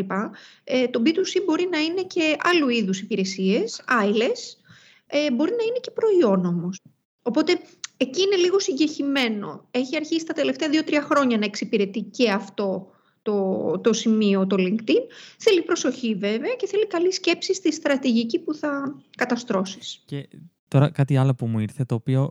Ε, 0.64 0.88
το 0.88 1.02
B2C 1.04 1.42
μπορεί 1.44 1.68
να 1.70 1.78
είναι 1.78 2.02
και 2.02 2.36
άλλου 2.42 2.68
είδους 2.68 3.00
υπηρεσίες, 3.00 3.82
άειλες, 3.86 4.60
ε, 5.06 5.30
μπορεί 5.30 5.50
να 5.50 5.64
είναι 5.64 5.78
και 5.80 5.90
προϊόν 5.90 6.44
όμως. 6.44 6.80
Οπότε 7.22 7.60
εκεί 7.96 8.22
είναι 8.22 8.36
λίγο 8.36 8.60
συγκεχημένο. 8.60 9.66
Έχει 9.70 9.96
αρχίσει 9.96 10.24
τα 10.24 10.32
τελευταία 10.32 10.68
δύο-τρία 10.68 11.02
χρόνια 11.02 11.38
να 11.38 11.44
εξυπηρετεί 11.44 12.00
και 12.00 12.30
αυτό 12.30 12.88
το, 13.22 13.78
το 13.82 13.92
σημείο 13.92 14.46
το 14.46 14.56
LinkedIn. 14.58 15.02
Θέλει 15.38 15.62
προσοχή 15.62 16.14
βέβαια 16.14 16.54
και 16.54 16.66
θέλει 16.66 16.86
καλή 16.86 17.12
σκέψη 17.12 17.54
στη 17.54 17.72
στρατηγική 17.72 18.38
που 18.38 18.54
θα 18.54 19.00
καταστρώσεις. 19.16 20.02
Και 20.04 20.28
τώρα 20.68 20.90
κάτι 20.90 21.16
άλλο 21.16 21.34
που 21.34 21.46
μου 21.46 21.58
ήρθε, 21.58 21.84
το 21.84 21.94
οποίο 21.94 22.30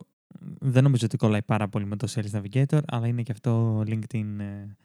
δεν 0.60 0.84
νομίζω 0.84 1.06
ότι 1.06 1.18
κολλάει 1.18 1.42
πάρα 1.42 1.68
πολύ 1.68 1.86
με 1.86 1.96
το 1.96 2.08
Sales 2.16 2.40
Navigator, 2.40 2.80
αλλά 2.88 3.08
είναι 3.08 3.22
και 3.22 3.32
αυτό 3.32 3.84
LinkedIn 3.88 4.40
ε, 4.40 4.76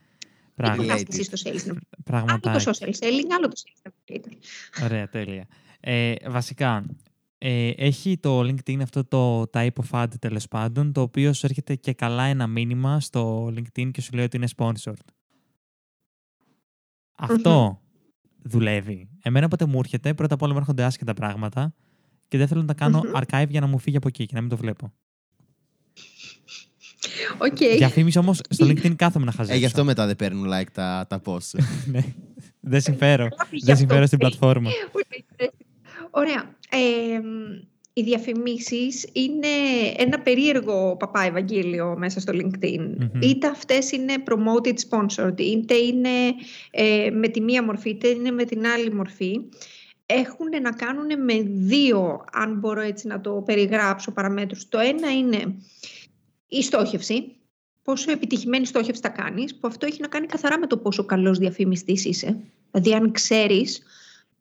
πράγμα. 0.55 0.95
Έχει 0.95 1.23
στο 1.23 1.51
Sales 1.51 1.71
Navigator. 1.71 2.23
Άλλο 2.27 2.41
το 2.41 2.51
social 2.51 2.93
selling, 2.99 3.29
άλλο 3.37 3.49
το 3.49 3.63
Sales 3.63 3.89
Navigator. 3.89 4.33
Ωραία, 4.85 5.09
τέλεια. 5.09 5.47
Ε, 5.81 6.15
βασικά, 6.29 6.85
ε, 7.39 7.71
έχει 7.77 8.19
το 8.19 8.41
LinkedIn 8.41 8.81
αυτό 8.83 9.05
το 9.05 9.43
type 9.53 9.69
of 9.91 10.03
ad 10.03 10.09
τέλος 10.19 10.49
πάντων, 10.49 10.93
το 10.93 11.01
οποίο 11.01 11.33
σου 11.33 11.47
έρχεται 11.47 11.75
και 11.75 11.93
καλά 11.93 12.23
ένα 12.23 12.47
μήνυμα 12.47 13.01
στο 13.01 13.47
LinkedIn 13.47 13.91
και 13.91 14.01
σου 14.01 14.11
λέει 14.13 14.25
ότι 14.25 14.37
είναι 14.37 14.49
sponsored. 14.57 14.93
αυτο 17.17 17.81
δουλεύει. 18.43 19.09
Εμένα 19.23 19.47
όποτε 19.47 19.67
μου 19.67 19.79
έρχεται, 19.79 20.15
πρώτα 20.15 20.35
απ' 20.35 20.43
όλα 20.43 20.53
μου 20.53 20.59
έρχονται 20.59 20.85
άσχετα 20.85 21.15
πράγματα 21.15 21.75
και 22.29 22.39
δεν 22.39 22.49
θέλω 22.49 22.61
να 22.61 22.67
τα 22.67 22.75
κάνω 22.75 23.03
archive 23.15 23.49
για 23.49 23.61
να 23.61 23.67
μου 23.67 23.79
φύγει 23.79 23.97
από 23.97 24.09
εκεί 24.09 24.27
και 24.27 24.35
να 24.35 24.41
μην 24.41 24.51
το 24.51 24.57
βλέπω. 24.57 24.93
Okay. 27.39 27.77
Διαφήμιση 27.77 28.19
όμως 28.19 28.41
στο 28.49 28.67
LinkedIn 28.67 28.95
κάθομαι 28.97 29.25
να 29.25 29.33
χαζέψω. 29.33 29.57
Ε, 29.57 29.59
γι' 29.59 29.67
αυτό 29.67 29.85
μετά 29.85 30.07
δεν 30.07 30.17
παίρνουν 30.17 30.51
like 30.53 30.71
τα, 30.73 31.07
τα 31.09 31.21
posts. 31.25 31.59
ναι. 31.93 32.05
Δεν 32.61 32.81
συμφέρω. 32.81 33.29
δεν 33.65 33.77
συμφέρω 33.77 34.07
στην 34.07 34.19
πλατφόρμα. 34.19 34.71
Ωραία. 36.19 36.57
Ε, 36.71 37.21
οι 37.93 38.03
διαφημίσεις 38.03 39.09
είναι 39.13 39.49
ένα 39.97 40.21
περίεργο 40.21 40.97
παπά 40.97 41.23
Ευαγγέλιο 41.23 41.95
μέσα 41.99 42.21
στο 42.21 42.33
LinkedIn. 42.37 42.97
Είτε 43.23 43.47
αυτές 43.47 43.93
είναι 43.93 44.15
promoted 44.27 44.75
sponsored, 44.89 45.41
είτε 45.41 45.75
είναι 45.75 46.09
ε, 46.71 47.11
με 47.11 47.29
τη 47.29 47.41
μία 47.41 47.65
μορφή, 47.65 47.91
είτε 47.91 48.09
είναι 48.09 48.31
με 48.31 48.45
την 48.45 48.67
άλλη 48.67 48.93
μορφή. 48.93 49.41
Έχουν 50.07 50.63
να 50.63 50.71
κάνουν 50.73 51.25
με 51.25 51.43
δύο, 51.47 52.25
αν 52.33 52.59
μπορώ 52.59 52.81
έτσι 52.81 53.07
να 53.07 53.21
το 53.21 53.43
περιγράψω, 53.47 54.13
παραμέτρους. 54.13 54.69
Το 54.69 54.79
ένα 54.79 55.13
είναι 55.13 55.55
η 56.49 56.63
στόχευση, 56.63 57.37
πόσο 57.83 58.11
επιτυχημένη 58.11 58.67
στόχευση 58.67 59.01
θα 59.01 59.09
κάνεις, 59.09 59.55
που 59.55 59.69
αυτό 59.69 59.87
έχει 59.87 60.01
να 60.01 60.09
κάνει 60.09 60.27
καθαρά 60.27 60.59
με 60.59 60.67
το 60.67 60.77
πόσο 60.77 61.05
καλός 61.05 61.39
διαφημιστής 61.39 62.05
είσαι. 62.05 62.41
Δηλαδή 62.71 62.95
αν 62.95 63.13
ξέρεις 63.13 63.83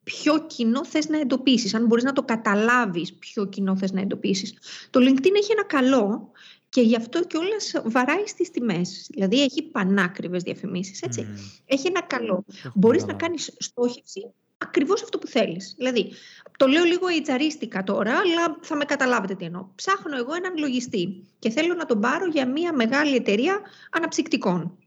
ποιο 0.07 0.45
κοινό 0.47 0.85
θες 0.85 1.07
να 1.09 1.19
εντοπίσεις, 1.19 1.73
αν 1.73 1.85
μπορείς 1.85 2.03
να 2.03 2.13
το 2.13 2.23
καταλάβεις 2.23 3.13
ποιο 3.13 3.45
κοινό 3.45 3.77
θες 3.77 3.91
να 3.91 4.01
εντοπίσεις. 4.01 4.53
Το 4.89 4.99
LinkedIn 4.99 5.33
έχει 5.35 5.51
ένα 5.51 5.63
καλό 5.63 6.31
και 6.69 6.81
γι' 6.81 6.95
αυτό 6.95 7.23
και 7.23 7.37
όλες 7.37 7.81
βαράει 7.85 8.27
στις 8.27 8.49
τιμές. 8.51 9.07
Δηλαδή 9.09 9.41
έχει 9.41 9.63
πανάκριβες 9.63 10.43
διαφημίσεις, 10.43 11.01
έτσι. 11.01 11.27
Έχει 11.65 11.87
ένα 11.87 12.01
καλό. 12.01 12.45
Μπορείς 12.73 13.05
να 13.05 13.13
κάνεις 13.13 13.55
στόχευση 13.57 14.33
ακριβώς 14.57 15.03
αυτό 15.03 15.17
που 15.17 15.27
θέλεις. 15.27 15.73
Δηλαδή, 15.77 16.11
το 16.57 16.67
λέω 16.67 16.83
λίγο 16.83 17.09
ιτσαρίστικα 17.09 17.83
τώρα, 17.83 18.11
αλλά 18.11 18.57
θα 18.61 18.75
με 18.75 18.85
καταλάβετε 18.85 19.35
τι 19.35 19.45
εννοώ. 19.45 19.67
Ψάχνω 19.75 20.17
εγώ 20.17 20.33
έναν 20.33 20.53
λογιστή 20.57 21.27
και 21.39 21.49
θέλω 21.49 21.73
να 21.73 21.85
τον 21.85 21.99
πάρω 21.99 22.25
για 22.25 22.47
μια 22.47 22.73
μεγάλη 22.73 23.15
εταιρεία 23.15 23.61
αναψυκτικών. 23.91 24.77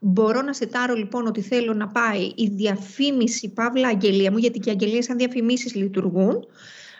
Μπορώ 0.00 0.42
να 0.42 0.52
σετάρω 0.52 0.94
λοιπόν 0.94 1.26
ότι 1.26 1.40
θέλω 1.40 1.74
να 1.74 1.88
πάει 1.88 2.32
η 2.34 2.48
διαφήμιση 2.48 3.52
παύλα 3.52 3.88
αγγελία 3.88 4.30
μου, 4.30 4.38
γιατί 4.38 4.58
και 4.58 4.68
οι 4.68 4.72
αγγελίες 4.72 5.04
σαν 5.04 5.16
διαφημίσεις 5.16 5.74
λειτουργούν, 5.74 6.46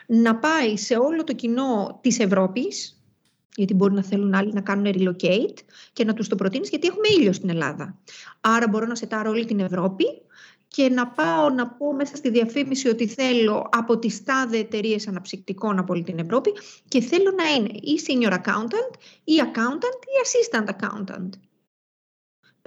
να 0.07 0.35
πάει 0.35 0.77
σε 0.77 0.95
όλο 0.95 1.23
το 1.23 1.33
κοινό 1.33 1.99
της 2.01 2.19
Ευρώπης, 2.19 3.01
γιατί 3.55 3.73
μπορεί 3.73 3.93
να 3.93 4.03
θέλουν 4.03 4.33
άλλοι 4.33 4.53
να 4.53 4.61
κάνουν 4.61 4.93
relocate 4.95 5.57
και 5.93 6.05
να 6.05 6.13
τους 6.13 6.27
το 6.27 6.35
προτείνεις 6.35 6.69
γιατί 6.69 6.87
έχουμε 6.87 7.07
ήλιο 7.17 7.33
στην 7.33 7.49
Ελλάδα. 7.49 7.97
Άρα 8.41 8.67
μπορώ 8.67 8.85
να 8.85 8.95
σετάρω 8.95 9.29
όλη 9.29 9.45
την 9.45 9.59
Ευρώπη 9.59 10.05
και 10.67 10.89
να 10.89 11.07
πάω 11.07 11.49
να 11.49 11.67
πω 11.67 11.93
μέσα 11.93 12.15
στη 12.15 12.29
διαφήμιση 12.29 12.87
ότι 12.87 13.07
θέλω 13.07 13.69
από 13.71 13.99
τις 13.99 14.23
τάδε 14.23 14.57
εταιρείες 14.57 15.07
αναψυκτικών 15.07 15.79
από 15.79 15.93
όλη 15.93 16.03
την 16.03 16.19
Ευρώπη 16.19 16.51
και 16.87 17.01
θέλω 17.01 17.33
να 17.37 17.53
είναι 17.53 17.69
ή 17.73 17.99
senior 18.07 18.33
accountant 18.33 18.93
ή 19.23 19.33
accountant 19.41 20.01
ή 20.05 20.15
assistant 20.23 20.67
accountant. 20.67 21.29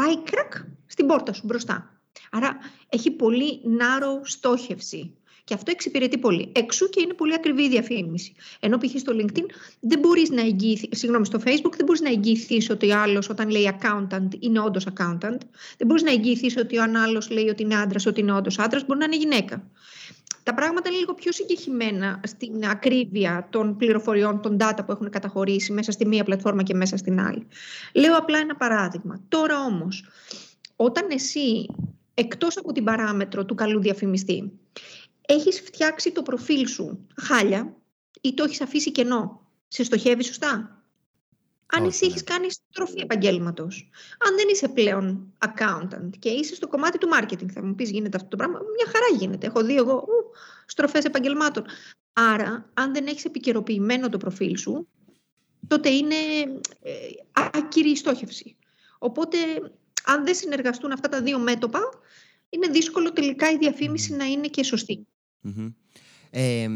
Πάει 0.01 0.23
κρακ 0.23 0.53
στην 0.87 1.07
πόρτα 1.07 1.33
σου 1.33 1.43
μπροστά. 1.45 2.01
Άρα 2.31 2.57
έχει 2.89 3.11
πολύ 3.11 3.61
narrow 3.65 4.21
στόχευση. 4.23 5.15
Και 5.45 5.55
αυτό 5.55 5.71
εξυπηρετεί 5.71 6.19
πολύ. 6.19 6.53
Εξού 6.55 6.89
και 6.89 7.01
είναι 7.01 7.15
πολύ 7.15 7.35
ακριβή 7.35 7.63
η 7.63 7.69
διαφήμιση. 7.69 8.35
Ενώ 8.61 8.79
π.χ. 8.79 8.99
στο 8.99 9.13
LinkedIn 9.17 9.45
δεν 9.81 9.99
μπορείς 9.99 10.31
να 10.31 10.41
εγγυηθεί, 10.41 10.89
συγγνώμη, 10.97 11.27
στο 11.27 11.39
Facebook 11.45 11.73
δεν 11.77 11.85
μπορείς 11.85 12.01
να 12.01 12.09
εγγυηθείς 12.09 12.71
ότι 12.71 12.91
ο 12.91 13.01
άλλος 13.01 13.29
όταν 13.29 13.51
λέει 13.51 13.79
accountant 13.79 14.29
είναι 14.39 14.61
όντως 14.61 14.87
accountant. 14.87 15.39
Δεν 15.79 15.87
μπορείς 15.87 16.03
να 16.03 16.11
εγγυηθείς 16.11 16.57
ότι 16.57 16.79
ο 16.79 16.83
άλλος 17.05 17.31
λέει 17.31 17.49
ότι 17.49 17.63
είναι 17.63 17.77
άντρας, 17.77 18.07
ότι 18.07 18.21
είναι 18.21 18.33
όντως 18.33 18.59
άντρας, 18.59 18.87
μπορεί 18.87 18.99
να 18.99 19.05
είναι 19.05 19.17
γυναίκα. 19.17 19.71
Τα 20.43 20.55
πράγματα 20.55 20.89
είναι 20.89 20.99
λίγο 20.99 21.15
πιο 21.15 21.33
συγκεκριμένα 21.33 22.21
στην 22.27 22.65
ακρίβεια 22.65 23.47
των 23.51 23.77
πληροφοριών, 23.77 24.41
των 24.41 24.57
data 24.61 24.79
που 24.87 24.93
έχουν 24.93 25.11
καταχωρήσει 25.11 25.73
μέσα 25.73 25.93
στη 25.93 26.07
μία 26.07 26.25
πλατφόρμα 26.25 26.63
και 26.63 26.75
μέσα 26.75 26.97
στην 26.97 27.21
άλλη. 27.21 27.47
Λέω 27.95 28.17
απλά 28.17 28.39
ένα 28.39 28.57
παράδειγμα. 28.57 29.21
Τώρα 29.29 29.65
όμως, 29.65 30.05
όταν 30.77 31.11
εσύ, 31.11 31.67
εκτός 32.15 32.57
από 32.57 32.73
την 32.73 32.85
παράμετρο 32.85 33.45
του 33.45 33.55
καλού 33.55 33.81
διαφημιστή, 33.81 34.53
έχεις 35.27 35.61
φτιάξει 35.61 36.13
το 36.13 36.23
προφίλ 36.23 36.67
σου 36.67 37.07
χάλια 37.17 37.77
ή 38.21 38.35
το 38.35 38.45
έχεις 38.45 38.61
αφήσει 38.61 38.93
κενό, 38.93 39.47
σε 39.69 39.85
στοχεύει 39.85 40.25
σωστά; 40.25 40.80
Αν 41.71 41.85
εσύ 41.85 42.07
έχεις 42.07 42.25
κάνει 42.25 42.47
στροφή 42.51 43.01
επαγγέλματος, 43.01 43.91
αν 44.19 44.37
δεν 44.37 44.49
είσαι 44.49 44.69
πλέον 44.69 45.33
accountant 45.39 46.11
και 46.19 46.29
είσαι 46.29 46.55
στο 46.55 46.69
κομμάτι 46.69 46.99
του 46.99 47.09
marketing, 47.15 47.51
θα 47.53 47.65
μου 47.65 47.75
πεις 47.75 47.91
γίνεται 47.91 48.17
αυτό 48.17 48.29
το 48.29 48.37
πράγμα. 48.37 48.59
Μια 48.59 48.93
χαρά 48.93 49.19
γίνεται. 49.19 49.47
Έχω 49.47 49.65
δει 49.65 49.77
εγώ 49.77 50.05
στροφές 50.67 51.05
επαγγελμάτων. 51.05 51.65
Άρα, 52.13 52.71
αν 52.75 52.93
δεν 52.93 53.07
έχεις 53.07 53.25
επικαιροποιημένο 53.25 54.09
το 54.09 54.17
προφίλ 54.17 54.57
σου, 54.57 54.89
τότε 55.67 55.89
είναι 55.89 56.15
ε, 56.81 56.93
άκυρη 57.33 57.91
η 57.91 57.97
στόχευση. 57.97 58.57
Οπότε, 58.99 59.39
αν 60.05 60.25
δεν 60.25 60.35
συνεργαστούν 60.35 60.93
αυτά 60.93 61.09
τα 61.09 61.23
δύο 61.23 61.39
μέτωπα, 61.39 61.81
είναι 62.49 62.69
δύσκολο 62.69 63.13
τελικά 63.13 63.51
η 63.51 63.57
διαφήμιση 63.57 64.13
να 64.13 64.25
είναι 64.25 64.49
και 64.49 64.63
σωστη 64.63 65.07
Ε, 66.31 66.69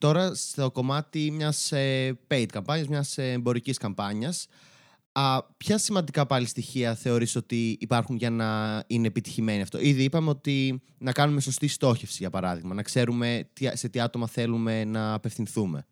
τώρα 0.00 0.34
στο 0.34 0.70
κομμάτι 0.70 1.30
μιας 1.30 1.72
ε, 1.72 2.18
paid 2.28 2.46
καμπάνιας, 2.52 2.88
μιας 2.88 3.18
ε, 3.18 3.30
εμπορικής 3.30 3.78
καμπάνιας, 3.78 4.46
α, 5.12 5.42
ποια 5.56 5.78
σημαντικά 5.78 6.26
πάλι 6.26 6.46
στοιχεία 6.46 6.94
θεωρείς 6.94 7.36
ότι 7.36 7.76
υπάρχουν 7.80 8.16
για 8.16 8.30
να 8.30 8.82
είναι 8.86 9.06
επιτυχημένη 9.06 9.62
αυτό; 9.62 9.78
Ήδη 9.80 10.02
είπαμε 10.02 10.30
ότι 10.30 10.82
να 10.98 11.12
κάνουμε 11.12 11.40
σωστή 11.40 11.68
στόχευση, 11.68 12.16
για 12.20 12.30
παράδειγμα, 12.30 12.74
να 12.74 12.82
ξέρουμε 12.82 13.48
σε 13.72 13.88
τι 13.88 14.00
άτομα 14.00 14.26
θέλουμε 14.26 14.84
να 14.84 15.14
απευθυνθούμε. 15.14 15.86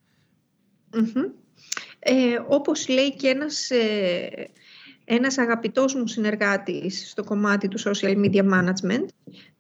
Ε, 1.99 2.13
όπως 2.49 2.89
λέει 2.89 3.15
και 3.15 3.29
ένας, 3.29 3.71
ε, 3.71 4.51
ένας 5.05 5.39
αγαπητός 5.39 5.95
μου 5.95 6.07
συνεργάτης 6.07 7.11
στο 7.11 7.25
κομμάτι 7.25 7.69
του 7.69 7.81
social 7.81 8.25
media 8.25 8.53
management, 8.53 9.07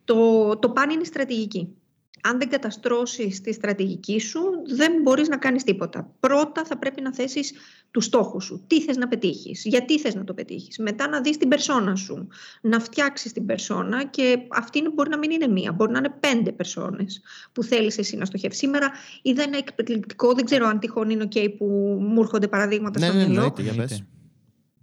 το, 0.04 0.56
το 0.58 0.70
πάνε 0.70 0.92
είναι 0.92 1.04
στρατηγική 1.04 1.77
αν 2.22 2.38
δεν 2.38 2.48
καταστρώσεις 2.48 3.40
τη 3.40 3.52
στρατηγική 3.52 4.20
σου, 4.20 4.40
δεν 4.76 4.92
μπορείς 5.02 5.28
να 5.28 5.37
κάνεις 5.37 5.64
τίποτα. 5.64 6.11
Πρώτα 6.20 6.64
θα 6.64 6.78
πρέπει 6.78 7.00
να 7.00 7.14
θέσεις 7.14 7.52
τους 7.90 8.04
στόχους 8.04 8.44
σου. 8.44 8.64
Τι 8.66 8.83
θες 8.83 8.96
να 8.96 9.09
πετύχεις, 9.09 9.64
γιατί 9.64 9.98
θες 9.98 10.14
να 10.14 10.24
το 10.24 10.35
πετύχεις. 10.35 10.78
Μετά 10.78 11.09
να 11.09 11.20
δεις 11.20 11.37
την 11.37 11.48
περσόνα 11.48 11.94
σου, 11.94 12.28
να 12.61 12.81
φτιάξεις 12.81 13.33
την 13.33 13.46
περσόνα 13.46 14.04
και 14.04 14.38
αυτή 14.48 14.90
μπορεί 14.94 15.11
να 15.11 15.18
μην 15.18 15.31
είναι 15.31 15.46
μία, 15.46 15.72
μπορεί 15.72 15.92
να 15.92 15.98
είναι 15.98 16.14
πέντε 16.20 16.52
περσόνες 16.52 17.20
που 17.52 17.62
θέλεις 17.62 17.98
εσύ 17.98 18.16
να 18.16 18.24
στοχεύσεις. 18.24 18.61
Σήμερα 18.61 18.90
είδα 19.22 19.42
ένα 19.42 19.57
εκπληκτικό, 19.57 20.33
δεν 20.33 20.44
ξέρω 20.44 20.66
αν 20.66 20.78
τυχόν 20.78 21.11
είναι 21.11 21.28
ok 21.33 21.54
που 21.59 21.64
μου 22.00 22.20
έρχονται 22.20 22.48
παραδείγματα 22.48 23.00
ναι, 23.00 23.07
στο 23.07 23.14
ναι, 23.14 23.26
μυαλό. 23.26 23.54
Ναι, 23.62 23.72
ναι, 23.72 23.87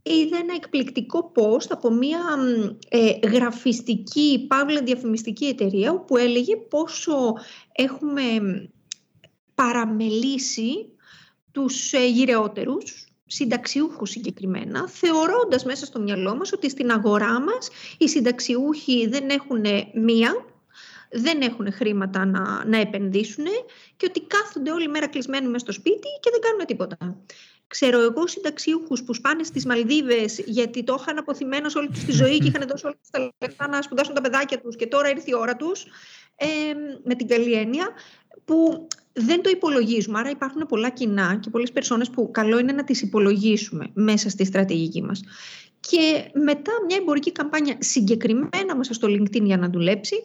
είδα 0.06 0.38
ένα 0.38 0.54
εκπληκτικό 0.56 1.32
post 1.36 1.68
από 1.70 1.91
μια 1.91 2.20
ε, 2.89 3.28
γραφιστική, 3.28 4.46
παύλα 4.48 4.82
διαφημιστική 4.82 5.46
εταιρεία 5.46 5.91
όπου 5.91 6.18
έλεγε 6.18 6.56
πόσο 6.56 7.34
έχουμε 7.72 8.24
παραμελήσει 9.56 10.89
τους 11.52 11.94
ε, 11.94 12.08
γυρεότερους, 12.08 13.08
συνταξιούχους 13.26 14.10
συγκεκριμένα, 14.10 14.89
θεωρώντας 14.89 15.65
μέσα 15.65 15.86
στο 15.86 16.00
μυαλό 16.00 16.36
μας 16.36 16.54
ότι 16.54 16.70
στην 16.70 16.91
αγορά 16.91 17.41
μας 17.41 17.70
οι 17.98 18.10
συνταξιούχοι 18.10 19.08
δεν 19.08 19.30
έχουν 19.30 19.63
μία, 19.94 20.46
δεν 21.12 21.41
έχουν 21.41 21.74
χρήματα 21.74 22.26
να, 22.26 22.65
να 22.65 22.78
επενδύσουν 22.78 23.46
και 23.98 24.06
ότι 24.10 24.22
κάθονται 24.22 24.72
όλη 24.72 24.88
μέρα 24.88 25.08
κλεισμένοι 25.08 25.46
μέσα 25.46 25.60
στο 25.60 25.72
σπίτι 25.72 26.08
και 26.20 26.30
δεν 26.32 26.41
κάνουν 26.41 26.65
τίποτα. 26.65 26.98
Ξέρω 27.67 28.01
εγώ 28.01 28.28
συνταξιούχους 28.28 29.04
που 29.04 29.13
σπάνε 29.13 29.43
στις 29.43 29.65
Μαλδίβες 29.65 30.39
γιατί 30.45 30.84
το 30.84 30.97
είχαν 30.99 31.17
αποθυμένος 31.17 31.75
όλη 31.75 31.88
τους 31.88 32.04
τη 32.04 32.12
ζωή 32.12 32.38
και 32.38 32.47
είχαν 32.47 32.67
δώσει 32.67 32.86
όλα 32.86 32.95
τους 32.95 33.10
τα 33.10 33.32
λεφτά 33.39 33.67
να 33.67 33.82
σπουδάσουν 33.82 34.13
τα 34.13 34.21
παιδάκια 34.21 34.62
τους 34.62 34.75
και 34.75 34.88
τώρα 34.88 35.10
ήρθε 35.10 35.23
η 35.28 35.36
ώρα 35.36 35.56
τους. 35.56 35.86
Ε, 36.38 36.45
με 37.04 37.15
την 37.15 37.28
καλή 37.28 37.54
έννοια, 37.54 37.89
που 38.45 38.88
δεν 39.13 39.41
το 39.41 39.49
υπολογίζουμε. 39.49 40.19
Άρα 40.19 40.30
υπάρχουν 40.30 40.65
πολλά 40.65 40.89
κοινά 40.89 41.39
και 41.41 41.49
πολλές 41.49 41.71
περσόνες 41.71 42.10
που 42.10 42.32
καλό 42.32 42.60
είναι 42.60 42.71
να 42.71 42.84
τις 42.84 43.01
υπολογίσουμε 43.01 43.89
μέσα 43.93 44.30
στη 44.30 44.45
στρατηγική 44.45 45.01
μας. 45.01 45.21
Και 45.80 46.32
μετά 46.34 46.71
μια 46.88 46.97
εμπορική 47.01 47.32
καμπάνια 47.32 47.78
συγκεκριμένα 47.80 48.75
μέσα 48.78 48.93
στο 48.93 49.08
LinkedIn 49.08 49.41
για 49.41 49.58
να 49.58 49.69
δουλέψει, 49.69 50.15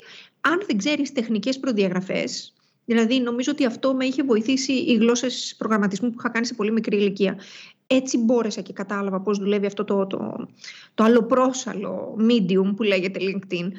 αν 0.40 0.62
δεν 0.66 0.78
ξέρεις 0.78 1.12
τεχνικές 1.12 1.58
προδιαγραφές, 1.58 2.54
Δηλαδή, 2.90 3.20
νομίζω 3.20 3.52
ότι 3.52 3.64
αυτό 3.64 3.94
με 3.94 4.04
είχε 4.04 4.22
βοηθήσει 4.22 4.72
οι 4.72 4.94
γλώσσες 4.94 5.54
προγραμματισμού 5.58 6.10
που 6.10 6.16
είχα 6.18 6.28
κάνει 6.28 6.46
σε 6.46 6.54
πολύ 6.54 6.72
μικρή 6.72 6.96
ηλικία. 6.96 7.38
Έτσι 7.86 8.18
μπόρεσα 8.18 8.60
και 8.60 8.72
κατάλαβα 8.72 9.20
πώς 9.20 9.38
δουλεύει 9.38 9.66
αυτό 9.66 9.84
το, 9.84 10.06
το, 10.06 10.48
το 10.94 11.04
αλλοπρόσαλο 11.04 12.16
medium 12.20 12.76
που 12.76 12.82
λέγεται 12.82 13.20
LinkedIn. 13.22 13.70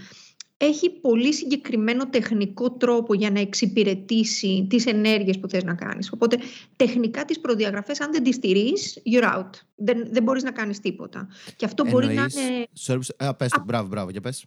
Έχει 0.57 0.89
πολύ 0.89 1.33
συγκεκριμένο 1.33 2.09
τεχνικό 2.09 2.71
τρόπο 2.71 3.13
για 3.13 3.31
να 3.31 3.39
εξυπηρετήσει 3.39 4.67
τις 4.69 4.85
ενέργειες 4.85 5.39
που 5.39 5.47
θες 5.49 5.63
να 5.63 5.73
κάνεις. 5.73 6.11
Οπότε 6.11 6.37
τεχνικά 6.75 7.25
τις 7.25 7.39
προδιαγραφές, 7.39 8.01
αν 8.01 8.11
δεν 8.11 8.23
τις 8.23 8.35
στηρείς, 8.35 9.01
you're 9.13 9.37
out. 9.37 9.49
Δεν, 9.75 10.07
δεν 10.11 10.23
μπορείς 10.23 10.43
να 10.43 10.51
κάνεις 10.51 10.79
τίποτα. 10.79 11.27
Και 11.55 11.65
αυτό 11.65 11.85
μπορεί 11.85 12.05
να 12.05 12.13
είναι... 12.13 12.67
Sorry, 12.87 13.31
πες 13.37 13.51
το, 13.51 13.63
μπράβο, 13.65 13.87
μπράβο, 13.87 14.09
για 14.09 14.21
πες. 14.21 14.45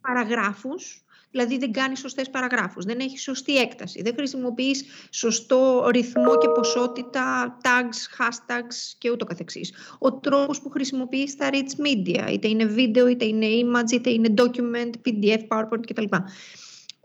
Παραγράφους 0.00 1.01
Δηλαδή 1.32 1.58
δεν 1.58 1.72
κάνεις 1.72 1.98
σωστές 1.98 2.30
παραγράφους, 2.30 2.84
δεν 2.84 2.98
έχεις 3.00 3.22
σωστή 3.22 3.56
έκταση, 3.56 4.02
δεν 4.02 4.14
χρησιμοποιείς 4.14 4.84
σωστό 5.10 5.88
ρυθμό 5.92 6.38
και 6.38 6.48
ποσότητα, 6.48 7.58
tags, 7.62 8.22
hashtags 8.22 8.94
και 8.98 9.10
ούτω 9.10 9.24
καθεξής. 9.24 9.72
Ο 9.98 10.12
τρόπος 10.12 10.60
που 10.60 10.70
χρησιμοποιείς 10.70 11.36
τα 11.36 11.50
rich 11.52 11.86
media, 11.86 12.32
είτε 12.32 12.48
είναι 12.48 12.64
βίντεο, 12.64 13.08
είτε 13.08 13.24
είναι 13.24 13.46
image, 13.46 13.92
είτε 13.92 14.10
είναι 14.10 14.34
document, 14.36 14.90
PDF, 15.06 15.38
PowerPoint 15.48 15.86
κτλ 15.86 16.04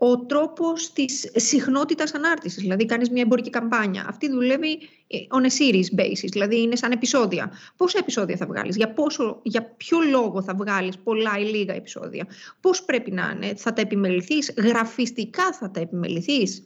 ο 0.00 0.18
τρόπος 0.18 0.92
της 0.92 1.30
συχνότητας 1.34 2.14
ανάρτησης. 2.14 2.62
Δηλαδή 2.62 2.86
κάνεις 2.86 3.10
μια 3.10 3.22
εμπορική 3.22 3.50
καμπάνια. 3.50 4.04
Αυτή 4.08 4.28
δουλεύει 4.30 4.78
ε, 5.06 5.18
on 5.28 5.42
a 5.42 5.50
series 5.60 6.00
basis, 6.00 6.28
δηλαδή 6.30 6.60
είναι 6.60 6.76
σαν 6.76 6.92
επεισόδια. 6.92 7.52
Πόσα 7.76 7.98
επεισόδια 7.98 8.36
θα 8.36 8.46
βγάλεις, 8.46 8.76
για, 8.76 8.92
πόσο, 8.92 9.40
για 9.42 9.62
ποιο 9.76 9.98
λόγο 10.10 10.42
θα 10.42 10.54
βγάλεις 10.54 10.98
πολλά 10.98 11.38
ή 11.38 11.44
λίγα 11.44 11.74
επεισόδια, 11.74 12.26
πώς 12.60 12.84
πρέπει 12.84 13.10
να 13.10 13.32
είναι, 13.34 13.54
θα 13.54 13.72
τα 13.72 13.80
επιμεληθείς, 13.80 14.54
γραφιστικά 14.56 15.52
θα 15.52 15.70
τα 15.70 15.80
επιμεληθείς. 15.80 16.62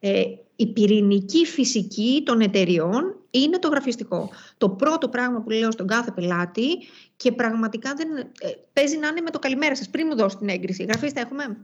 Ε, 0.00 0.22
η 0.56 0.66
πυρηνική 0.66 1.46
φυσική 1.46 2.22
των 2.24 2.40
εταιριών 2.40 3.16
είναι 3.30 3.58
το 3.58 3.68
γραφιστικό. 3.68 4.30
Το 4.58 4.68
πρώτο 4.68 5.08
πράγμα 5.08 5.40
που 5.40 5.50
λέω 5.50 5.70
στον 5.70 5.86
κάθε 5.86 6.10
πελάτη 6.10 6.68
και 7.16 7.32
πραγματικά 7.32 7.94
δεν, 7.94 8.08
ε, 8.16 8.50
παίζει 8.72 8.96
να 8.96 9.08
είναι 9.08 9.20
με 9.20 9.30
το 9.30 9.38
καλημέρα 9.38 9.76
σας 9.76 9.88
πριν 9.90 10.06
μου 10.10 10.16
δώσεις 10.16 10.38
την 10.38 10.48
έγκριση. 10.48 10.84
Γραφίστε 10.84 11.20
έχουμε. 11.20 11.56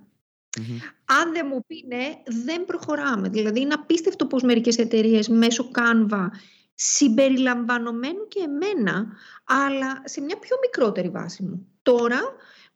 Αν 1.04 1.32
δεν 1.32 1.46
μου 1.50 1.64
πει 1.66 1.84
ναι, 1.86 2.12
δεν 2.44 2.64
προχωράμε. 2.64 3.28
Δηλαδή 3.28 3.60
είναι 3.60 3.74
απίστευτο 3.74 4.26
πως 4.26 4.42
μερικές 4.42 4.78
εταιρείες 4.78 5.28
μέσω 5.28 5.70
Canva 5.74 6.26
συμπεριλαμβανομένου 6.74 8.28
και 8.28 8.40
εμένα, 8.40 9.06
αλλά 9.44 10.02
σε 10.04 10.20
μια 10.20 10.38
πιο 10.38 10.56
μικρότερη 10.60 11.08
βάση 11.08 11.42
μου. 11.42 11.66
Τώρα 11.82 12.20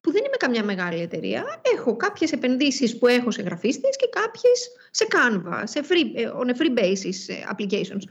που 0.00 0.12
δεν 0.12 0.24
είμαι 0.24 0.36
καμιά 0.36 0.64
μεγάλη 0.64 1.00
εταιρεία, 1.00 1.60
έχω 1.74 1.96
κάποιες 1.96 2.32
επενδύσεις 2.32 2.98
που 2.98 3.06
έχω 3.06 3.30
σε 3.30 3.42
γραφίστες 3.42 3.96
και 3.96 4.08
κάποιες 4.10 4.70
σε 4.90 5.06
Canva, 5.10 5.62
σε 5.64 5.80
free, 5.88 6.10
ε, 6.14 6.30
on 6.40 6.46
a 6.46 6.60
free 6.60 6.78
basis 6.78 7.18
ε, 7.26 7.34
applications. 7.52 8.02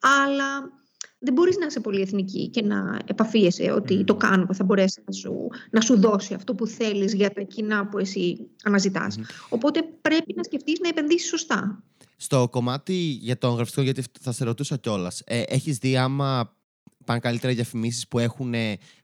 Αλλά 0.00 0.72
δεν 1.18 1.32
μπορείς 1.32 1.56
να 1.56 1.66
είσαι 1.66 1.80
πολυεθνική 1.80 2.48
και 2.48 2.62
να 2.62 2.98
επαφίεσαι 3.06 3.70
ότι 3.70 4.04
το 4.04 4.16
Canva 4.22 4.52
θα 4.52 4.64
μπορέσει 4.64 5.02
να 5.06 5.12
σου, 5.12 5.48
να 5.70 5.80
σου 5.80 6.00
δώσει 6.00 6.34
αυτό 6.34 6.54
που 6.54 6.66
θέλεις 6.66 7.14
για 7.14 7.30
τα 7.30 7.42
κοινά 7.42 7.88
που 7.88 7.98
εσύ 7.98 8.48
αναζητάς. 8.62 9.18
Οπότε 9.48 9.82
πρέπει 10.00 10.34
να 10.36 10.42
σκεφτείς 10.42 10.80
να 10.80 10.88
επενδύσεις 10.88 11.28
σωστά. 11.28 11.82
Στο 12.16 12.48
κομμάτι 12.50 12.94
για 13.20 13.38
τον 13.38 13.54
γραφιστικό, 13.54 13.82
γιατί 13.82 14.04
θα 14.20 14.32
σε 14.32 14.44
ρωτούσα 14.44 14.76
κιόλας, 14.76 15.22
ε, 15.26 15.42
έχεις 15.46 15.78
δει 15.78 15.96
άμα 15.96 16.56
πάνε 17.04 17.20
καλύτερα 17.20 17.52
οι 17.52 17.54
διαφημίσεις 17.54 18.08
που 18.08 18.18
έχουν 18.18 18.54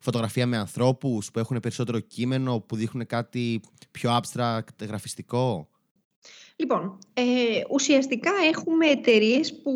φωτογραφία 0.00 0.46
με 0.46 0.56
ανθρώπους, 0.56 1.30
που 1.30 1.38
έχουν 1.38 1.60
περισσότερο 1.60 2.00
κείμενο, 2.00 2.60
που 2.60 2.76
δείχνουν 2.76 3.06
κάτι 3.06 3.60
πιο 3.90 4.20
abstract 4.20 4.86
γραφιστικό; 4.86 5.68
Λοιπόν, 6.62 6.98
ε, 7.14 7.22
ουσιαστικά 7.70 8.30
έχουμε 8.48 8.86
εταιρείες 8.86 9.60
που 9.62 9.72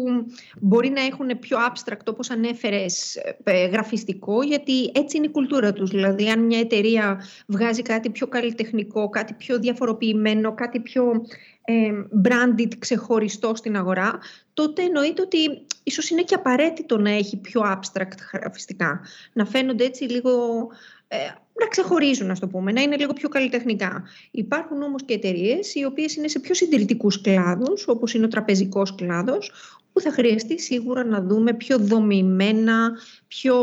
μπορεί 0.60 0.88
να 0.88 1.00
έχουν 1.00 1.38
πιο 1.38 1.58
abstract, 1.58 2.06
όπως 2.06 2.30
ανέφερες, 2.30 3.16
ε, 3.42 3.66
γραφιστικό, 3.66 4.42
γιατί 4.42 4.90
έτσι 4.94 5.16
είναι 5.16 5.26
η 5.26 5.30
κουλτούρα 5.30 5.72
τους. 5.72 5.90
Δηλαδή, 5.90 6.28
αν 6.28 6.44
μια 6.44 6.58
εταιρεία 6.58 7.20
βγάζει 7.46 7.82
κάτι 7.82 8.10
πιο 8.10 8.26
καλλιτεχνικό, 8.26 9.08
κάτι 9.08 9.34
πιο 9.34 9.58
διαφοροποιημένο, 9.58 10.54
κάτι 10.54 10.80
πιο 10.80 11.26
ε, 11.64 11.90
branded 12.24 12.72
ξεχωριστό 12.78 13.54
στην 13.54 13.76
αγορά, 13.76 14.18
τότε 14.54 14.82
εννοείται 14.82 15.22
ότι 15.22 15.38
ίσως 15.82 16.10
είναι 16.10 16.22
και 16.22 16.34
απαραίτητο 16.34 16.98
να 16.98 17.10
έχει 17.10 17.36
πιο 17.36 17.62
abstract 17.62 18.18
γραφιστικά. 18.32 19.00
Να 19.32 19.44
φαίνονται 19.44 19.84
έτσι 19.84 20.04
λίγο 20.04 20.66
ε, 21.08 21.16
να 21.60 21.66
ξεχωρίζουν, 21.66 22.26
να 22.26 22.36
το 22.36 22.46
πούμε, 22.46 22.72
να 22.72 22.82
είναι 22.82 22.96
λίγο 22.96 23.12
πιο 23.12 23.28
καλλιτεχνικά. 23.28 24.04
Υπάρχουν 24.30 24.82
όμως 24.82 25.02
και 25.04 25.14
εταιρείες 25.14 25.74
οι 25.74 25.84
οποίες 25.84 26.16
είναι 26.16 26.28
σε 26.28 26.38
πιο 26.38 26.54
συντηρητικούς 26.54 27.20
κλάδους, 27.20 27.88
όπως 27.88 28.14
είναι 28.14 28.24
ο 28.24 28.28
τραπεζικός 28.28 28.94
κλάδος, 28.94 29.52
που 29.92 30.00
θα 30.00 30.12
χρειαστεί 30.12 30.60
σίγουρα 30.60 31.04
να 31.04 31.22
δούμε 31.22 31.54
πιο 31.54 31.78
δομημένα, 31.78 32.98
πιο 33.28 33.54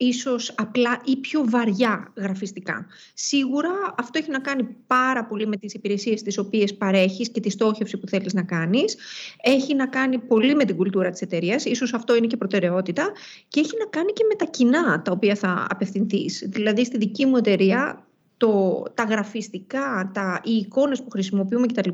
ίσως 0.00 0.54
απλά 0.56 1.00
ή 1.04 1.16
πιο 1.16 1.44
βαριά 1.48 2.12
γραφιστικά. 2.16 2.86
Σίγουρα 3.14 3.70
αυτό 3.96 4.18
έχει 4.18 4.30
να 4.30 4.40
κάνει 4.40 4.62
πάρα 4.86 5.24
πολύ 5.24 5.46
με 5.46 5.56
τις 5.56 5.74
υπηρεσίες 5.74 6.22
τις 6.22 6.38
οποίες 6.38 6.76
παρέχεις 6.76 7.30
και 7.30 7.40
τη 7.40 7.50
στόχευση 7.50 7.98
που 7.98 8.06
θέλεις 8.06 8.34
να 8.34 8.42
κάνεις. 8.42 8.96
Έχει 9.42 9.74
να 9.74 9.86
κάνει 9.86 10.18
πολύ 10.18 10.54
με 10.54 10.64
την 10.64 10.76
κουλτούρα 10.76 11.10
της 11.10 11.20
εταιρείας, 11.20 11.64
ίσως 11.64 11.94
αυτό 11.94 12.16
είναι 12.16 12.26
και 12.26 12.36
προτεραιότητα 12.36 13.12
και 13.48 13.60
έχει 13.60 13.72
να 13.78 13.86
κάνει 13.86 14.12
και 14.12 14.24
με 14.28 14.34
τα 14.34 14.44
κοινά 14.44 15.02
τα 15.02 15.12
οποία 15.12 15.34
θα 15.34 15.66
απευθυνθείς. 15.70 16.44
Δηλαδή 16.46 16.84
στη 16.84 16.98
δική 16.98 17.26
μου 17.26 17.36
εταιρεία 17.36 18.06
το, 18.36 18.82
τα 18.94 19.02
γραφιστικά, 19.02 20.10
τα, 20.14 20.40
οι 20.44 20.52
εικόνες 20.52 21.02
που 21.02 21.10
χρησιμοποιούμε 21.10 21.66
κτλ. 21.66 21.90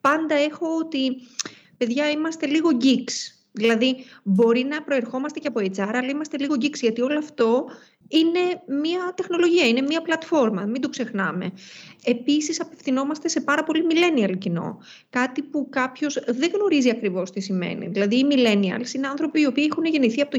Πάντα 0.00 0.34
έχω 0.34 0.66
ότι 0.78 1.16
παιδιά 1.76 2.10
είμαστε 2.10 2.46
λίγο 2.46 2.68
geeks 2.80 3.37
Δηλαδή, 3.58 3.96
μπορεί 4.22 4.64
να 4.64 4.82
προερχόμαστε 4.82 5.38
και 5.38 5.48
από 5.48 5.60
HR, 5.60 5.90
αλλά 5.92 6.08
είμαστε 6.08 6.38
λίγο 6.38 6.54
geeks, 6.54 6.78
γιατί 6.80 7.00
όλο 7.00 7.18
αυτό 7.18 7.64
είναι 8.08 8.62
μια 8.82 9.12
τεχνολογία, 9.16 9.66
είναι 9.66 9.80
μια 9.80 10.02
πλατφόρμα, 10.02 10.64
μην 10.64 10.80
το 10.80 10.88
ξεχνάμε. 10.88 11.52
Επίσης, 12.04 12.60
απευθυνόμαστε 12.60 13.28
σε 13.28 13.40
πάρα 13.40 13.64
πολύ 13.64 13.86
millennial 13.90 14.38
κοινό, 14.38 14.78
κάτι 15.10 15.42
που 15.42 15.68
κάποιος 15.70 16.18
δεν 16.26 16.50
γνωρίζει 16.54 16.90
ακριβώς 16.90 17.30
τι 17.30 17.40
σημαίνει. 17.40 17.86
Δηλαδή, 17.86 18.16
οι 18.16 18.26
millennials 18.30 18.94
είναι 18.94 19.06
άνθρωποι 19.06 19.40
οι 19.40 19.46
οποίοι 19.46 19.68
έχουν 19.70 19.84
γεννηθεί 19.84 20.20
από 20.20 20.38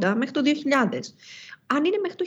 1980 0.00 0.14
μέχρι 0.16 0.30
το 0.30 0.42
2000. 0.44 1.14
Αν 1.66 1.84
είναι 1.84 1.98
μέχρι 2.02 2.16
το 2.16 2.24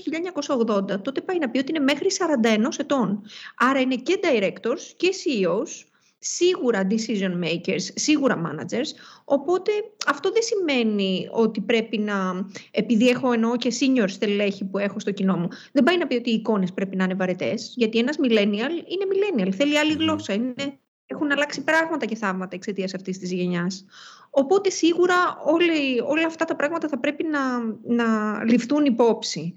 1980, 0.93 1.01
τότε 1.01 1.21
πάει 1.21 1.37
να 1.37 1.49
πει 1.49 1.57
ότι 1.57 1.71
είναι 1.75 1.83
μέχρι 1.83 2.07
41 2.43 2.77
ετών. 2.77 3.23
Άρα 3.57 3.79
είναι 3.79 3.95
και 3.95 4.19
directors 4.23 4.81
και 4.97 5.09
CEOs, 5.23 5.92
σίγουρα 6.25 6.87
decision 6.89 7.43
makers, 7.43 7.87
σίγουρα 7.93 8.41
managers, 8.45 8.87
οπότε 9.25 9.71
αυτό 10.07 10.31
δεν 10.31 10.41
σημαίνει 10.41 11.27
ότι 11.31 11.61
πρέπει 11.61 11.97
να, 11.97 12.47
επειδή 12.71 13.09
έχω 13.09 13.31
εννοώ 13.31 13.57
και 13.57 13.73
senior 13.79 14.05
στελέχη 14.07 14.65
που 14.65 14.77
έχω 14.77 14.99
στο 14.99 15.11
κοινό 15.11 15.37
μου, 15.37 15.47
δεν 15.71 15.83
πάει 15.83 15.97
να 15.97 16.07
πει 16.07 16.15
ότι 16.15 16.29
οι 16.29 16.33
εικόνες 16.33 16.73
πρέπει 16.73 16.95
να 16.95 17.03
είναι 17.03 17.13
βαρετές, 17.13 17.73
γιατί 17.75 17.97
ένας 17.97 18.15
millennial 18.19 18.71
είναι 18.87 19.05
millennial, 19.11 19.51
θέλει 19.51 19.77
άλλη 19.77 19.93
γλώσσα, 19.93 20.33
είναι, 20.33 20.79
έχουν 21.05 21.31
αλλάξει 21.31 21.63
πράγματα 21.63 22.05
και 22.05 22.15
θαύματα 22.15 22.55
εξαιτίας 22.55 22.93
αυτής 22.93 23.17
της 23.19 23.31
γενιάς. 23.31 23.85
Οπότε 24.29 24.69
σίγουρα 24.69 25.15
όλοι, 25.45 26.01
όλα 26.05 26.25
αυτά 26.25 26.45
τα 26.45 26.55
πράγματα 26.55 26.87
θα 26.87 26.99
πρέπει 26.99 27.23
να, 27.23 27.59
να 27.95 28.43
ληφθούν 28.43 28.85
υπόψη. 28.85 29.55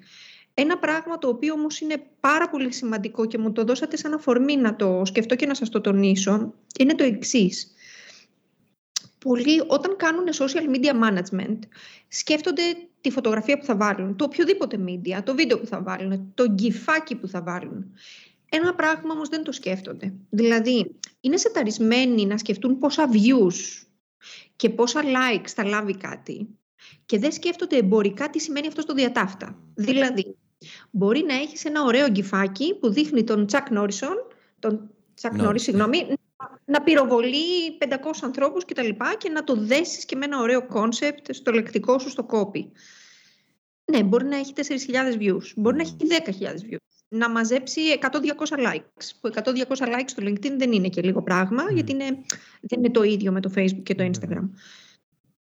Ένα 0.58 0.78
πράγμα 0.78 1.18
το 1.18 1.28
οποίο 1.28 1.52
όμως 1.52 1.80
είναι 1.80 2.02
πάρα 2.20 2.48
πολύ 2.48 2.72
σημαντικό 2.72 3.26
και 3.26 3.38
μου 3.38 3.52
το 3.52 3.64
δώσατε 3.64 3.96
σαν 3.96 4.12
αφορμή 4.12 4.56
να 4.56 4.76
το 4.76 5.02
σκεφτώ 5.04 5.36
και 5.36 5.46
να 5.46 5.54
σας 5.54 5.68
το 5.68 5.80
τονίσω, 5.80 6.54
είναι 6.78 6.94
το 6.94 7.04
εξής. 7.04 7.74
Πολλοί 9.18 9.62
όταν 9.66 9.96
κάνουν 9.96 10.24
social 10.32 10.74
media 10.74 10.92
management 10.92 11.58
σκέφτονται 12.08 12.62
τη 13.00 13.10
φωτογραφία 13.10 13.58
που 13.58 13.64
θα 13.64 13.76
βάλουν, 13.76 14.16
το 14.16 14.24
οποιοδήποτε 14.24 14.78
media, 14.86 15.22
το 15.24 15.34
βίντεο 15.34 15.58
που 15.58 15.66
θα 15.66 15.82
βάλουν, 15.82 16.32
το 16.34 16.48
γκυφάκι 16.48 17.16
που 17.16 17.28
θα 17.28 17.42
βάλουν. 17.42 17.92
Ένα 18.48 18.74
πράγμα 18.74 19.12
όμως 19.12 19.28
δεν 19.28 19.44
το 19.44 19.52
σκέφτονται. 19.52 20.14
Δηλαδή, 20.30 20.96
είναι 21.20 21.36
σεταρισμένοι 21.36 22.26
να 22.26 22.38
σκεφτούν 22.38 22.78
πόσα 22.78 23.08
views 23.12 23.86
και 24.56 24.70
πόσα 24.70 25.02
likes 25.02 25.48
θα 25.48 25.64
λάβει 25.64 25.96
κάτι 25.96 26.48
και 27.06 27.18
δεν 27.18 27.32
σκέφτονται 27.32 27.76
εμπορικά 27.76 28.30
τι 28.30 28.40
σημαίνει 28.40 28.66
αυτό 28.66 28.80
στο 28.80 28.94
διά 28.94 29.16
ταύτα. 29.16 29.58
Δηλαδή, 29.74 30.36
Μπορεί 30.90 31.22
να 31.22 31.34
έχεις 31.34 31.64
ένα 31.64 31.82
ωραίο 31.82 32.08
gif-άκι 32.08 32.74
που 32.74 32.90
δείχνει 32.90 33.24
τον 33.24 33.46
Τσακ 33.46 33.70
Νόρισον, 33.70 34.16
τον 34.58 34.90
Τσακ 35.14 35.32
no. 35.32 35.36
Νόρις, 35.36 35.62
συγγνώμη, 35.62 36.16
να 36.64 36.82
πυροβολεί 36.82 37.78
500 37.78 37.86
ανθρώπους 38.22 38.64
και 38.64 38.74
τα 38.74 38.82
λοιπά 38.82 39.14
και 39.18 39.30
να 39.30 39.44
το 39.44 39.54
δέσεις 39.56 40.04
και 40.04 40.16
με 40.16 40.24
ένα 40.24 40.40
ωραίο 40.40 40.66
concept 40.66 41.34
στο 41.34 41.52
λεκτικό 41.52 41.98
σου 41.98 42.08
στο 42.08 42.24
copy. 42.24 42.72
Ναι, 43.92 44.02
μπορεί 44.02 44.24
να 44.24 44.36
έχει 44.36 44.52
4.000 44.56 44.62
views, 45.20 45.52
μπορεί 45.56 45.76
να 45.76 45.82
έχει 45.82 45.96
10.000 46.00 46.72
views. 46.72 46.78
Να 47.08 47.30
μαζέψει 47.30 47.80
100-200 48.00 48.16
likes. 48.58 49.10
Που 49.20 49.30
100-200 49.34 49.42
likes 49.68 50.06
στο 50.06 50.22
LinkedIn 50.26 50.52
δεν 50.56 50.72
είναι 50.72 50.88
και 50.88 51.02
λίγο 51.02 51.22
πράγμα, 51.22 51.62
γιατί 51.72 51.92
είναι, 51.92 52.04
δεν 52.60 52.78
είναι 52.78 52.90
το 52.90 53.02
ίδιο 53.02 53.32
με 53.32 53.40
το 53.40 53.50
Facebook 53.56 53.82
και 53.82 53.94
το 53.94 54.04
Instagram. 54.04 54.42
Mm. 54.42 54.50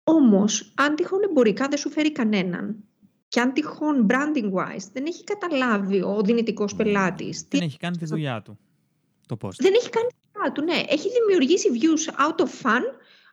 Όμως, 0.05 0.73
αν 0.77 0.95
τυχόν 0.95 1.23
εμπορικά 1.23 1.69
δεν 1.69 1.79
σου 1.79 1.91
φέρει 1.91 2.13
κανέναν 2.13 2.85
και 3.33 3.41
αν 3.41 3.53
τυχόν 3.53 4.07
branding 4.11 4.53
wise 4.53 4.87
δεν 4.93 5.07
έχει 5.07 5.25
καταλάβει 5.25 6.03
ο 6.03 6.21
δυνητικός 6.25 6.75
πελάτης. 6.75 7.47
Δεν 7.49 7.61
έχει 7.61 7.79
κάνει 7.79 7.97
τη 7.97 8.05
δουλειά 8.05 8.43
του. 8.43 8.59
Το 9.27 9.37
post. 9.43 9.57
Δεν 9.59 9.75
έχει 9.75 9.89
κάνει 9.89 10.07
τη 10.07 10.15
δουλειά 10.33 10.53
του, 10.53 10.63
ναι. 10.63 10.83
Έχει 10.89 11.09
δημιουργήσει 11.09 11.69
views 11.73 12.27
out 12.27 12.45
of 12.45 12.49
fun, 12.63 12.81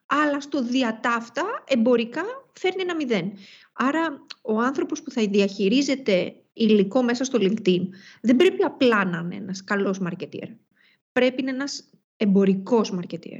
αλλά 0.05 0.41
στο 0.41 0.63
διατάφτα 0.63 1.43
εμπορικά 1.67 2.21
φέρνει 2.53 2.81
ένα 2.81 2.95
μηδέν. 2.95 3.31
Άρα 3.73 4.25
ο 4.41 4.59
άνθρωπος 4.59 5.01
που 5.01 5.11
θα 5.11 5.27
διαχειρίζεται 5.29 6.35
υλικό 6.53 7.03
μέσα 7.03 7.23
στο 7.23 7.39
LinkedIn 7.41 7.81
δεν 8.21 8.35
πρέπει 8.35 8.63
απλά 8.63 9.05
να 9.05 9.17
είναι 9.17 9.35
ένας 9.35 9.63
καλός 9.63 10.01
marketer. 10.03 10.47
Πρέπει 11.11 11.43
να 11.43 11.49
είναι 11.49 11.59
ένας 11.59 11.89
εμπορικός 12.17 12.93
marketer. 12.95 13.39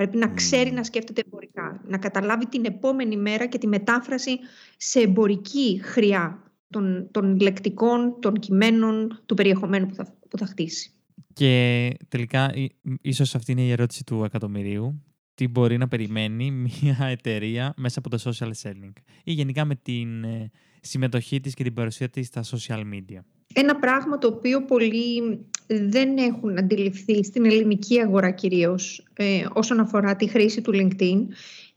Πρέπει 0.00 0.16
να 0.16 0.28
ξέρει 0.28 0.70
να 0.70 0.84
σκέφτεται 0.84 1.22
εμπορικά, 1.26 1.80
να 1.86 1.98
καταλάβει 1.98 2.46
την 2.46 2.64
επόμενη 2.64 3.16
μέρα 3.16 3.46
και 3.46 3.58
τη 3.58 3.66
μετάφραση 3.66 4.38
σε 4.76 5.00
εμπορική 5.00 5.80
χρειά 5.82 6.52
των, 6.70 7.08
των 7.10 7.40
λεκτικών, 7.40 8.16
των 8.20 8.34
κειμένων, 8.34 9.22
του 9.26 9.34
περιεχομένου 9.34 9.86
που 9.86 9.94
θα, 9.94 10.14
που 10.28 10.38
θα 10.38 10.46
χτίσει. 10.46 10.92
Και 11.32 11.96
τελικά, 12.08 12.52
ίσως 13.00 13.34
αυτή 13.34 13.52
είναι 13.52 13.62
η 13.62 13.70
ερώτηση 13.70 14.04
του 14.04 14.24
εκατομμυρίου. 14.24 15.02
Τι 15.34 15.48
μπορεί 15.48 15.76
να 15.76 15.88
περιμένει 15.88 16.50
μια 16.50 16.98
εταιρεία 17.00 17.74
μέσα 17.76 17.98
από 17.98 18.10
το 18.10 18.22
social 18.24 18.50
selling 18.62 18.92
ή 19.24 19.32
γενικά 19.32 19.64
με 19.64 19.74
την 19.74 20.24
ε, 20.24 20.50
συμμετοχή 20.80 21.40
της 21.40 21.54
και 21.54 21.62
την 21.62 21.74
παρουσία 21.74 22.08
της 22.08 22.26
στα 22.26 22.44
social 22.44 22.80
media. 22.80 23.20
Ένα 23.54 23.76
πράγμα 23.76 24.18
το 24.18 24.26
οποίο 24.26 24.64
πολλοί 24.64 25.38
δεν 25.66 26.16
έχουν 26.16 26.58
αντιληφθεί 26.58 27.24
στην 27.24 27.44
ελληνική 27.44 28.00
αγορά 28.00 28.30
κυρίως 28.30 29.06
ε, 29.12 29.46
όσον 29.52 29.80
αφορά 29.80 30.16
τη 30.16 30.28
χρήση 30.28 30.60
του 30.60 30.72
LinkedIn 30.74 31.26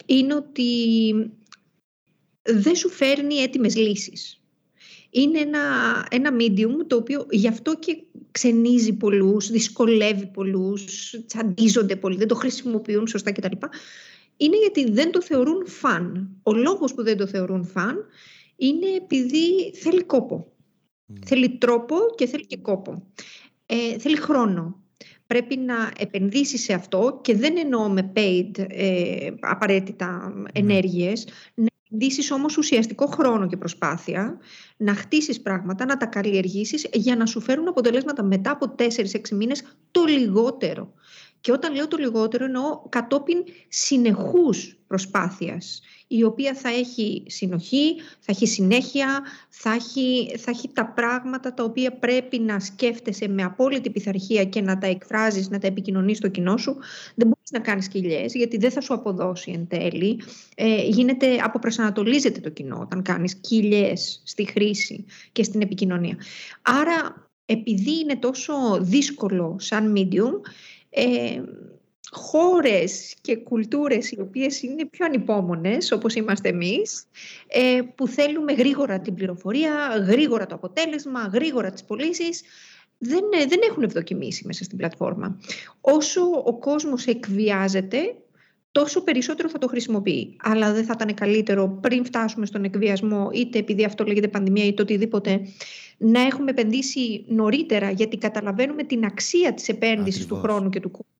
είναι 0.05 0.35
ότι 0.35 0.63
δεν 2.41 2.75
σου 2.75 2.89
φέρνει 2.89 3.35
έτοιμες 3.35 3.75
λύσεις. 3.75 4.37
Είναι 5.09 5.39
ένα, 5.39 5.59
ένα 6.09 6.31
medium 6.39 6.87
το 6.87 6.95
οποίο 6.95 7.25
γι' 7.29 7.47
αυτό 7.47 7.75
και 7.79 8.03
ξενίζει 8.31 8.93
πολλούς, 8.93 9.49
δυσκολεύει 9.49 10.25
πολλούς, 10.25 11.15
τσαντίζονται 11.27 11.95
πολύ, 11.95 12.17
δεν 12.17 12.27
το 12.27 12.35
χρησιμοποιούν 12.35 13.07
σωστά 13.07 13.31
κτλ. 13.31 13.57
Είναι 14.37 14.57
γιατί 14.57 14.91
δεν 14.91 15.11
το 15.11 15.21
θεωρούν 15.21 15.67
φαν. 15.67 16.29
Ο 16.43 16.53
λόγος 16.53 16.93
που 16.93 17.03
δεν 17.03 17.17
το 17.17 17.27
θεωρούν 17.27 17.65
φαν 17.65 18.05
είναι 18.67 18.87
επειδή 18.95 19.73
θέλει 19.73 20.03
κόπο. 20.03 20.47
Θέλει 21.25 21.57
τρόπο 21.57 21.95
και 22.15 22.25
θέλει 22.25 22.45
και 22.45 22.57
κόπο. 22.57 23.07
Ε, 23.65 23.97
θέλει 23.99 24.17
χρόνο. 24.17 24.81
Πρέπει 25.27 25.57
να 25.57 25.91
επενδύσει 25.97 26.57
σε 26.57 26.73
αυτό 26.73 27.19
και 27.23 27.35
δεν 27.35 27.57
εννοώ 27.57 27.89
με 27.89 28.11
paid 28.15 28.51
ε, 28.67 29.29
απαραίτητα 29.39 30.33
ενέργειες, 30.53 31.27
να 31.53 31.67
επενδύσεις 31.85 32.31
όμως 32.31 32.57
ουσιαστικό 32.57 33.05
χρόνο 33.05 33.47
και 33.47 33.57
προσπάθεια, 33.57 34.39
να 34.77 34.93
χτίσεις 34.93 35.41
πράγματα, 35.41 35.85
να 35.85 35.97
τα 35.97 36.05
καλλιεργήσεις 36.05 36.87
για 36.93 37.15
να 37.15 37.25
σου 37.25 37.41
φέρουν 37.41 37.67
αποτελέσματα 37.67 38.23
μετά 38.23 38.51
από 38.51 38.75
4-6 38.77 39.29
μήνες 39.31 39.63
το 39.91 40.03
λιγότερο. 40.03 40.93
Και 41.43 41.51
όταν 41.51 41.75
λέω 41.75 41.87
το 41.87 41.97
λιγότερο 41.97 42.45
εννοώ 42.45 42.81
κατόπιν 42.89 43.43
συνεχούς 43.67 44.77
προσπάθειας 44.87 45.81
η 46.07 46.23
οποία 46.23 46.53
θα 46.53 46.69
έχει 46.69 47.23
συνοχή, 47.27 47.95
θα 48.19 48.25
έχει 48.31 48.47
συνέχεια, 48.47 49.21
θα 49.49 49.71
έχει, 49.73 50.37
θα 50.37 50.51
έχει 50.51 50.69
τα 50.73 50.85
πράγματα 50.85 51.53
τα 51.53 51.63
οποία 51.63 51.91
πρέπει 51.91 52.39
να 52.39 52.59
σκέφτεσαι 52.59 53.27
με 53.27 53.43
απόλυτη 53.43 53.89
πειθαρχία 53.89 54.45
και 54.45 54.61
να 54.61 54.77
τα 54.77 54.87
εκφράζεις, 54.87 55.49
να 55.49 55.59
τα 55.59 55.67
επικοινωνείς 55.67 56.17
στο 56.17 56.27
κοινό 56.27 56.57
σου. 56.57 56.77
Δεν 57.15 57.27
μπορείς 57.27 57.51
να 57.51 57.59
κάνεις 57.59 57.87
κοιλιές 57.87 58.33
γιατί 58.33 58.57
δεν 58.57 58.71
θα 58.71 58.81
σου 58.81 58.93
αποδώσει 58.93 59.51
εν 59.51 59.67
τέλει. 59.67 60.21
Ε, 60.55 60.83
γίνεται, 60.83 61.35
αποπροσανατολίζεται 61.35 62.39
το 62.39 62.49
κοινό 62.49 62.79
όταν 62.81 63.01
κάνεις 63.01 63.35
κοιλιές 63.35 64.21
στη 64.25 64.45
χρήση 64.45 65.05
και 65.31 65.43
στην 65.43 65.61
επικοινωνία. 65.61 66.17
Άρα 66.61 67.31
επειδή 67.45 67.99
είναι 67.99 68.15
τόσο 68.15 68.53
δύσκολο 68.81 69.55
σαν 69.59 69.93
medium, 69.97 70.31
ε, 70.93 71.41
χώρες 72.11 73.15
και 73.21 73.35
κουλτούρες 73.35 74.11
οι 74.11 74.19
οποίες 74.21 74.61
είναι 74.61 74.85
πιο 74.85 75.05
ανυπόμονες 75.05 75.91
όπως 75.91 76.15
είμαστε 76.15 76.49
εμείς 76.49 77.05
ε, 77.47 77.81
που 77.95 78.07
θέλουμε 78.07 78.53
γρήγορα 78.53 78.99
την 78.99 79.13
πληροφορία, 79.13 80.05
γρήγορα 80.07 80.45
το 80.45 80.55
αποτέλεσμα, 80.55 81.29
γρήγορα 81.33 81.71
τις 81.71 81.83
πωλήσεις. 81.83 82.41
Δεν, 82.97 83.23
ε, 83.39 83.45
δεν 83.45 83.59
έχουν 83.69 83.83
ευδοκιμήσει 83.83 84.45
μέσα 84.45 84.63
στην 84.63 84.77
πλατφόρμα. 84.77 85.39
Όσο 85.81 86.21
ο 86.45 86.57
κόσμος 86.59 87.05
εκβιάζεται, 87.05 88.15
τόσο 88.73 89.03
περισσότερο 89.03 89.49
θα 89.49 89.57
το 89.57 89.67
χρησιμοποιεί. 89.67 90.35
Αλλά 90.43 90.73
δεν 90.73 90.85
θα 90.85 90.93
ήταν 90.95 91.13
καλύτερο 91.13 91.67
πριν 91.81 92.05
φτάσουμε 92.05 92.45
στον 92.45 92.63
εκβιασμό, 92.63 93.29
είτε 93.33 93.59
επειδή 93.59 93.83
αυτό 93.83 94.03
λέγεται 94.03 94.27
πανδημία 94.27 94.65
είτε 94.65 94.81
οτιδήποτε, 94.81 95.41
να 95.97 96.21
έχουμε 96.21 96.49
επενδύσει 96.51 97.25
νωρίτερα, 97.27 97.89
γιατί 97.91 98.17
καταλαβαίνουμε 98.17 98.83
την 98.83 99.05
αξία 99.05 99.53
της 99.53 99.69
επένδυσης 99.69 100.25
του 100.25 100.35
χρόνου 100.35 100.69
και 100.69 100.79
του 100.79 100.91
κόσμου 100.91 101.11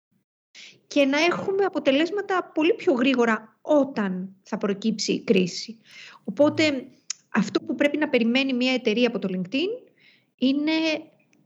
και 0.88 1.06
να 1.06 1.20
έχουμε 1.20 1.66
αποτελέσματα 1.66 2.52
πολύ 2.54 2.74
πιο 2.74 2.94
γρήγορα 2.94 3.58
όταν 3.62 4.36
θα 4.44 4.58
προκύψει 4.58 5.12
η 5.12 5.24
κρίση. 5.24 5.78
Οπότε 6.24 6.86
αυτό 7.30 7.60
που 7.60 7.76
πρέπει 7.76 7.98
να 7.98 8.10
περιμένει 8.10 8.54
μια 8.54 8.74
εταιρεία 8.74 9.08
από 9.08 9.20
το 9.20 9.28
LinkedIn 9.32 9.92
είναι 10.36 10.72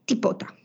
τίποτα. 0.06 0.58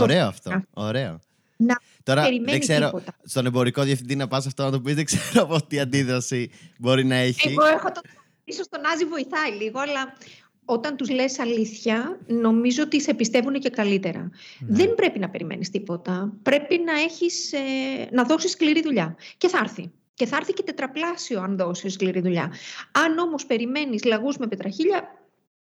Ωραίο 0.00 0.26
αυτό. 0.26 0.62
Ωραίο. 0.70 1.18
Να 1.56 1.76
Τώρα 2.08 2.22
περιμένει 2.22 2.50
δεν 2.50 2.60
ξέρω, 2.60 2.86
τίποτα. 2.86 3.16
στον 3.24 3.46
εμπορικό 3.46 3.82
διευθυντή 3.82 4.16
να 4.16 4.28
πας 4.28 4.46
αυτό 4.46 4.62
να 4.62 4.70
το 4.70 4.80
πεις, 4.80 4.94
δεν 4.94 5.04
ξέρω 5.04 5.42
από 5.42 5.66
τι 5.66 5.80
αντίδραση 5.80 6.50
μπορεί 6.78 7.04
να 7.04 7.14
έχει. 7.14 7.48
Εγώ 7.48 7.64
έχω 7.64 7.92
το... 7.92 8.00
Ίσως 8.44 8.68
τον 8.68 8.80
Άζη 8.94 9.04
βοηθάει 9.04 9.50
λίγο, 9.50 9.80
αλλά 9.80 10.16
όταν 10.64 10.96
τους 10.96 11.10
λες 11.10 11.38
αλήθεια, 11.38 12.18
νομίζω 12.26 12.82
ότι 12.82 13.00
σε 13.00 13.14
πιστεύουν 13.14 13.54
και 13.54 13.70
καλύτερα. 13.70 14.30
Ναι. 14.58 14.76
Δεν 14.76 14.94
πρέπει 14.94 15.18
να 15.18 15.28
περιμένεις 15.28 15.70
τίποτα. 15.70 16.32
Πρέπει 16.42 16.78
να, 16.78 17.00
έχεις, 17.00 17.52
ε, 17.52 17.58
να 18.12 18.24
δώσεις 18.24 18.50
σκληρή 18.50 18.82
δουλειά. 18.82 19.16
Και 19.36 19.48
θα 19.48 19.58
έρθει. 19.62 19.90
Και 20.14 20.26
θα 20.26 20.36
έρθει 20.36 20.52
και 20.52 20.62
τετραπλάσιο 20.62 21.40
αν 21.40 21.56
δώσεις 21.56 21.92
σκληρή 21.92 22.20
δουλειά. 22.20 22.52
Αν 22.92 23.18
όμως 23.18 23.46
περιμένεις 23.46 24.04
λαγούς 24.04 24.36
με 24.36 24.46
πετραχίλια, 24.46 25.28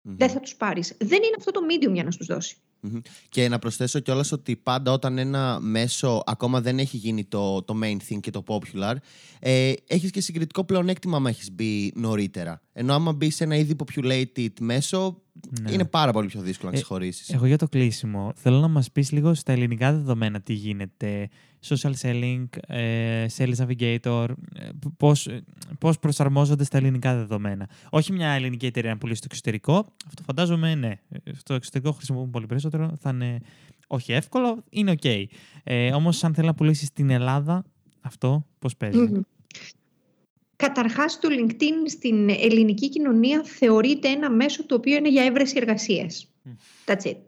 Μμμ. 0.03 0.17
δεν 0.17 0.31
θα 0.31 0.41
τους 0.41 0.55
πάρεις. 0.55 0.95
Δεν 0.99 1.23
είναι 1.23 1.37
αυτό 1.39 1.51
το 1.51 1.61
medium 1.71 1.93
για 1.93 2.05
να 2.05 2.11
τους 2.11 2.27
δώσει. 2.27 2.57
Μμμ. 2.85 3.01
Και 3.29 3.49
να 3.49 3.59
προσθέσω 3.59 3.99
κιόλας 3.99 4.33
ότι 4.33 4.57
πάντα 4.57 4.93
όταν 4.93 5.19
ένα 5.19 5.61
μέσο 5.61 6.23
ακόμα 6.27 6.61
δεν 6.61 6.79
έχει 6.79 6.97
γίνει 6.97 7.25
το, 7.25 7.63
το 7.63 7.79
main 7.83 7.97
thing 8.09 8.21
και 8.21 8.31
το 8.31 8.45
popular, 8.47 8.95
ε, 9.41 9.73
έχεις 9.87 10.11
και 10.11 10.21
συγκριτικό 10.21 10.65
πλεονέκτημα 10.65 11.17
άμα 11.17 11.29
έχεις 11.29 11.53
μπει 11.53 11.93
νωρίτερα. 11.95 12.63
Ενώ 12.73 12.95
άμα 12.95 13.13
μπει 13.13 13.31
σε 13.31 13.45
ένα 13.45 13.57
ήδη 13.57 13.77
populated 13.85 14.53
μέσο, 14.61 15.23
Ναι. 15.61 15.73
είναι 15.73 15.85
πάρα 15.85 16.13
πολύ 16.13 16.27
πιο 16.27 16.41
δύσκολο 16.41 16.71
να 16.71 16.77
Ε, 16.77 16.81
ξεχωρίσεις. 16.81 17.31
Εγώ 17.31 17.47
για 17.47 17.59
το 17.59 17.69
κλείσιμο 17.69 18.33
θέλω 18.37 18.61
να 18.61 18.69
μας 18.69 18.91
πεις 18.91 19.11
λίγο 19.11 19.35
στα 19.35 19.53
ελληνικά 19.53 19.93
δεδομένα 19.93 20.41
τι 20.41 20.53
γίνεται. 20.53 21.29
Social 21.69 21.93
selling, 22.03 22.45
ε, 22.67 23.27
sales 23.37 23.55
navigator, 23.57 24.29
ε, 24.55 24.69
πώς, 24.97 25.27
ε, 25.27 25.45
πώς 25.79 25.99
προσαρμόζονται 25.99 26.65
στα 26.65 26.77
ελληνικά 26.77 27.15
δεδομένα. 27.15 27.69
Όχι 27.91 28.13
μια 28.13 28.29
ελληνική 28.29 28.67
εταιρεία 28.67 28.91
να 28.91 28.99
πουλήσει 28.99 29.19
στο 29.19 29.27
εξωτερικό. 29.31 29.87
Αυτό 30.07 30.23
φαντάζομαι 30.23 30.75
ναι. 30.75 30.93
Ε, 31.09 31.33
Στο 31.35 31.55
εξωτερικό 31.55 31.93
χρησιμοποιούν 31.93 32.31
πολύ 32.31 32.47
περισσότερο. 32.47 32.97
Θα 33.01 33.11
είναι 33.11 33.41
όχι 33.87 34.13
εύκολο, 34.13 34.65
είναι 34.71 34.91
οκ. 34.91 35.05
Ε, 35.65 35.93
όμως 35.93 36.25
αν 36.25 36.35
θέλει 36.35 36.47
να 36.47 36.55
πουλήσεις 36.55 36.89
στην 36.89 37.11
Ελλάδα, 37.11 37.65
αυτό 38.01 38.47
πώς 38.59 38.77
παίζει; 38.77 38.99
Μμμ. 38.99 39.21
Καταρχάς, 40.63 41.19
το 41.19 41.29
LinkedIn 41.31 41.89
στην 41.89 42.29
ελληνική 42.29 42.89
κοινωνία 42.89 43.43
θεωρείται 43.45 44.09
ένα 44.09 44.31
μέσο 44.31 44.67
το 44.67 44.75
οποίο 44.75 44.97
είναι 44.97 45.09
για 45.09 45.25
έβρεση 45.25 45.55
εργασίας. 45.57 46.29
Μμ. 46.43 46.53
That's 46.87 47.05
it. 47.05 47.21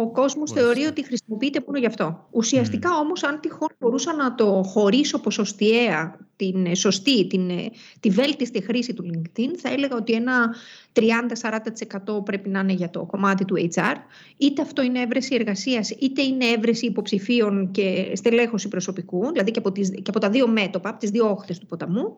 Ο 0.00 0.10
κόσμος 0.10 0.50
Μάλιστα. 0.50 0.60
θεωρεί 0.60 0.88
ότι 0.88 1.04
χρησιμοποιείται 1.04 1.62
μόνο 1.66 1.78
γι' 1.78 1.86
αυτό. 1.86 2.26
Ουσιαστικά 2.30 2.90
όμως, 2.98 3.24
αν 3.24 3.40
τυχόν 3.40 3.68
μπορούσα 3.78 4.14
να 4.14 4.34
το 4.34 4.62
χωρίσω 4.66 5.18
ποσοστιαία, 5.18 6.18
την 6.36 6.66
ε, 6.66 6.74
σωστή, 6.74 7.26
την, 7.26 7.50
ε, 7.50 7.70
τη 8.00 8.10
βέλτιστη 8.10 8.62
χρήση 8.62 8.94
του 8.94 9.04
LinkedIn, 9.12 9.50
θα 9.56 9.68
έλεγα 9.72 9.96
ότι 9.96 10.12
ένα 10.12 10.54
30-40% 10.92 12.24
πρέπει 12.24 12.48
να 12.48 12.60
είναι 12.60 12.72
για 12.72 12.90
το 12.90 13.04
κομμάτι 13.04 13.44
του 13.44 13.68
HR. 13.74 13.94
Είτε 14.36 14.62
αυτό 14.62 14.82
είναι 14.82 15.00
έβρεση 15.00 15.34
εργασίας, 15.34 15.90
είτε 15.90 16.22
είναι 16.22 16.44
έβρεση 16.44 16.86
υποψηφίων 16.86 17.70
και 17.70 18.12
στελέχωση 18.14 18.68
προσωπικού, 18.68 19.30
δηλαδή 19.32 19.50
και 19.50 19.58
από, 19.58 19.72
τις, 19.72 19.90
και 19.90 20.10
από 20.10 20.18
τα 20.18 20.30
δύο 20.30 20.48
μέτωπα, 20.48 20.88
από 20.88 20.98
τις 20.98 21.10
δύο 21.10 21.30
όχθες 21.30 21.58
του 21.58 21.66
ποταμού. 21.66 22.16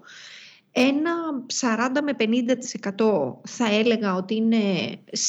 Ένα 0.73 1.13
40 1.61 2.01
με 2.03 2.17
50% 2.99 3.35
θα 3.45 3.75
έλεγα 3.75 4.15
ότι 4.15 4.35
είναι 4.35 4.59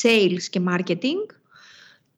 sales 0.01 0.43
και 0.49 0.61
marketing 0.69 1.38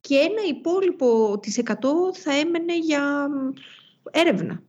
και 0.02 0.16
ένα 0.16 0.42
υπόλοιπο 0.48 1.38
της 1.38 1.60
100 1.64 1.74
θα 2.12 2.32
έμενε 2.32 2.78
για 2.78 3.28
έρευνα. 4.10 4.62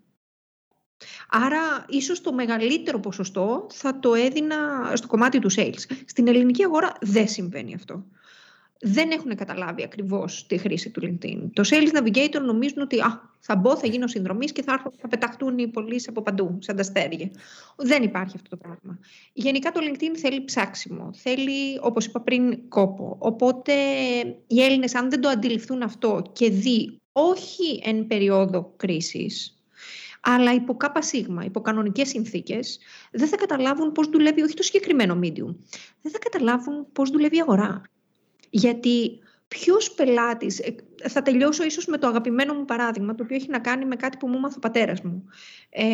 Άρα, 1.29 1.85
ίσως 1.87 2.21
το 2.21 2.33
μεγαλύτερο 2.33 2.99
ποσοστό 2.99 3.67
θα 3.73 3.99
το 3.99 4.13
έδινα 4.13 4.91
στο 4.95 5.07
κομμάτι 5.07 5.39
του 5.39 5.51
sales. 5.51 5.79
Στην 6.05 6.27
ελληνική 6.27 6.63
αγορά 6.63 6.93
δεν 7.01 7.27
συμβαίνει 7.27 7.73
αυτό. 7.73 8.05
Δεν 8.85 9.11
έχουν 9.11 9.35
καταλάβει 9.35 9.83
ακριβώς 9.83 10.45
τη 10.47 10.57
χρήση 10.57 10.89
του 10.89 11.01
LinkedIn. 11.03 11.49
Το 11.53 11.63
Sales 11.69 11.97
Navigator 11.97 12.41
νομίζουν 12.45 12.81
ότι 12.81 12.99
α, 12.99 13.21
θα 13.39 13.55
μπω, 13.55 13.77
θα 13.77 13.87
γίνω 13.87 14.07
συνδρομής 14.07 14.51
και 14.51 14.63
θα, 14.63 14.73
έρθω, 14.73 14.91
θα 14.97 15.07
πεταχτούν 15.07 15.57
οι 15.57 15.67
πωλήσει 15.67 16.05
από 16.09 16.21
παντού, 16.21 16.57
σαν 16.59 16.75
τα 16.75 16.81
αστέρια. 16.81 17.31
Δεν 17.75 18.03
υπάρχει 18.03 18.35
αυτό 18.35 18.49
το 18.49 18.57
πράγμα. 18.57 18.99
Γενικά 19.33 19.71
το 19.71 19.79
LinkedIn 19.83 20.17
θέλει 20.17 20.43
ψάξιμο, 20.43 21.13
θέλει, 21.13 21.79
όπως 21.81 22.05
είπα 22.05 22.21
πριν, 22.21 22.69
κόπο. 22.69 23.15
Οπότε 23.19 23.73
οι 24.47 24.63
Έλληνες, 24.63 24.95
αν 24.95 25.09
δεν 25.09 25.21
το 25.21 25.29
αντιληφθούν 25.29 25.81
αυτό 25.81 26.31
και 26.33 26.49
δει 26.49 26.99
όχι 27.11 27.81
εν 27.83 28.07
περίοδο 28.07 28.73
κρίσης, 28.75 29.57
αλλά 30.21 30.53
υπό 30.53 30.77
κάπα 30.77 31.01
σίγμα, 31.01 31.43
υπό 31.45 31.61
κανονικές 31.61 32.07
συνθήκες, 32.07 32.79
δεν 33.11 33.27
θα 33.27 33.35
καταλάβουν 33.35 33.91
πώς 33.91 34.07
δουλεύει 34.07 34.41
όχι 34.41 34.53
το 34.53 34.63
συγκεκριμένο 34.63 35.19
medium. 35.23 35.55
Δεν 36.01 36.11
θα 36.11 36.19
καταλάβουν 36.19 36.87
πώς 36.91 37.09
δουλεύει 37.09 37.37
η 37.37 37.39
αγορά. 37.39 37.81
Γιατί 38.55 39.19
ποιος 39.47 39.91
πελάτης, 39.91 40.59
ε, 40.59 40.75
θα 41.09 41.21
τελειώσω 41.21 41.63
ίσως 41.63 41.85
με 41.85 41.97
το 41.97 42.07
αγαπημένο 42.07 42.53
μου 42.53 42.65
παράδειγμα, 42.65 43.15
το 43.15 43.23
οποίο 43.23 43.35
έχει 43.35 43.49
να 43.49 43.59
κάνει 43.59 43.85
με 43.85 43.95
κάτι 43.95 44.17
που 44.17 44.27
μου 44.27 44.35
έμαθε 44.35 44.55
ο 44.57 44.59
πατέρας 44.59 45.01
μου. 45.01 45.23
Ε, 45.69 45.85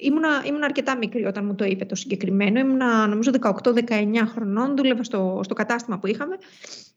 ήμουνα, 0.00 0.42
ήμουνα 0.46 0.64
αρκετά 0.64 0.96
μικρή 0.96 1.24
όταν 1.24 1.44
μου 1.44 1.54
το 1.54 1.64
είπε 1.64 1.84
το 1.84 1.94
συγκεκριμένο. 1.94 2.58
Ήμουνα 2.58 3.06
νομίζω 3.06 3.30
18-19 3.40 4.26
χρονών, 4.26 4.76
δούλευα 4.76 5.02
στο, 5.02 5.40
στο 5.44 5.54
κατάστημα 5.54 5.98
που 5.98 6.06
είχαμε. 6.06 6.36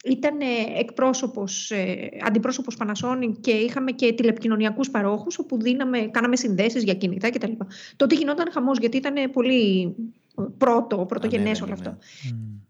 Ήταν 0.03 0.39
ε, 0.41 0.79
εκπρόσωπος, 0.79 1.71
ε, 1.71 2.09
αντιπρόσωπος 2.25 2.77
Panasonic 2.79 3.31
και 3.39 3.51
είχαμε 3.51 3.91
και 3.91 4.13
τηλεπικοινωνιακούς 4.13 4.89
παρόχους 4.89 5.39
όπου 5.39 5.61
δίναμε, 5.61 5.99
κάναμε 5.99 6.35
συνδέσεις 6.35 6.83
για 6.83 6.93
κινητά 6.93 7.29
κτλ. 7.29 7.51
Τότε 7.95 8.15
γινόταν 8.15 8.51
χαμός 8.51 8.77
γιατί 8.77 8.97
ήταν 8.97 9.31
πολύ 9.31 9.95
πρώτο, 10.57 10.97
πρωτογενές 10.97 11.59
ναι, 11.59 11.65
όλο 11.65 11.75
ναι, 11.75 11.81
ναι. 11.83 11.89
αυτό. 11.89 12.05
Μμ. 12.35 12.67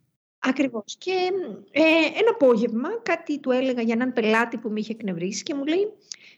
Ακριβώς. 0.50 0.96
Και 0.98 1.32
ε, 1.72 1.82
ένα 2.20 2.30
απόγευμα 2.34 2.90
κάτι 3.04 3.40
του 3.40 3.52
έλεγα 3.52 3.82
για 3.82 3.94
έναν 3.94 4.14
πελάτη 4.14 4.58
που 4.58 4.70
με 4.70 4.80
είχε 4.80 4.92
εκνευρίσει 4.92 5.44
και 5.44 5.54
μου 5.54 5.66
λέει 5.66 5.94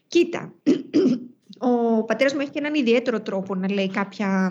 «Κοίτα, 0.06 0.54
ο 1.58 2.04
πατέρας 2.04 2.34
μου 2.34 2.40
έχει 2.40 2.50
και 2.50 2.58
έναν 2.58 2.74
ιδιαίτερο 2.74 3.22
τρόπο 3.22 3.54
να 3.54 3.72
λέει 3.72 3.90
κάποια 3.90 4.50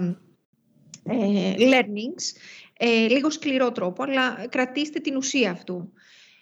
ε, 1.04 1.54
learnings, 1.58 2.24
ε, 2.78 3.08
λίγο 3.08 3.30
σκληρό 3.30 3.71
τρόπο, 3.71 4.04
αλλά 4.04 4.47
κρατήστε 4.50 5.00
την 5.00 5.15
ουσία 5.15 5.52
αυτού. 5.52 5.93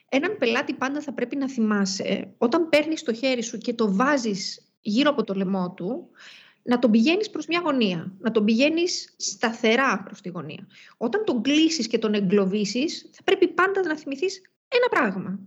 Έναν 0.09 0.37
πελάτη 0.37 0.73
πάντα 0.73 1.01
θα 1.01 1.13
πρέπει 1.13 1.35
να 1.35 1.49
θυμάσαι, 1.49 2.33
όταν 2.37 2.69
παίρνεις 2.69 3.03
το 3.03 3.13
χέρι 3.13 3.43
σου 3.43 3.57
και 3.57 3.73
το 3.73 3.95
βάζεις 3.95 4.71
γύρω 4.81 5.09
από 5.09 5.23
το 5.23 5.33
λαιμό 5.33 5.73
του, 5.73 6.09
να 6.63 6.79
τον 6.79 6.91
πηγαίνεις 6.91 7.29
προς 7.29 7.45
μια 7.45 7.61
γωνία, 7.63 8.13
να 8.19 8.31
τον 8.31 8.45
πηγαίνεις 8.45 9.13
σταθερά 9.17 10.03
προς 10.03 10.21
τη 10.21 10.29
γωνία. 10.29 10.67
Όταν 10.97 11.25
τον 11.25 11.41
κλείσεις 11.41 11.87
και 11.87 11.97
τον 11.97 12.13
εγκλωβίσεις, 12.13 13.09
θα 13.11 13.23
πρέπει 13.23 13.47
πάντα 13.47 13.81
να 13.81 13.97
θυμηθείς 13.97 14.41
ένα 14.67 14.87
πράγμα. 14.89 15.39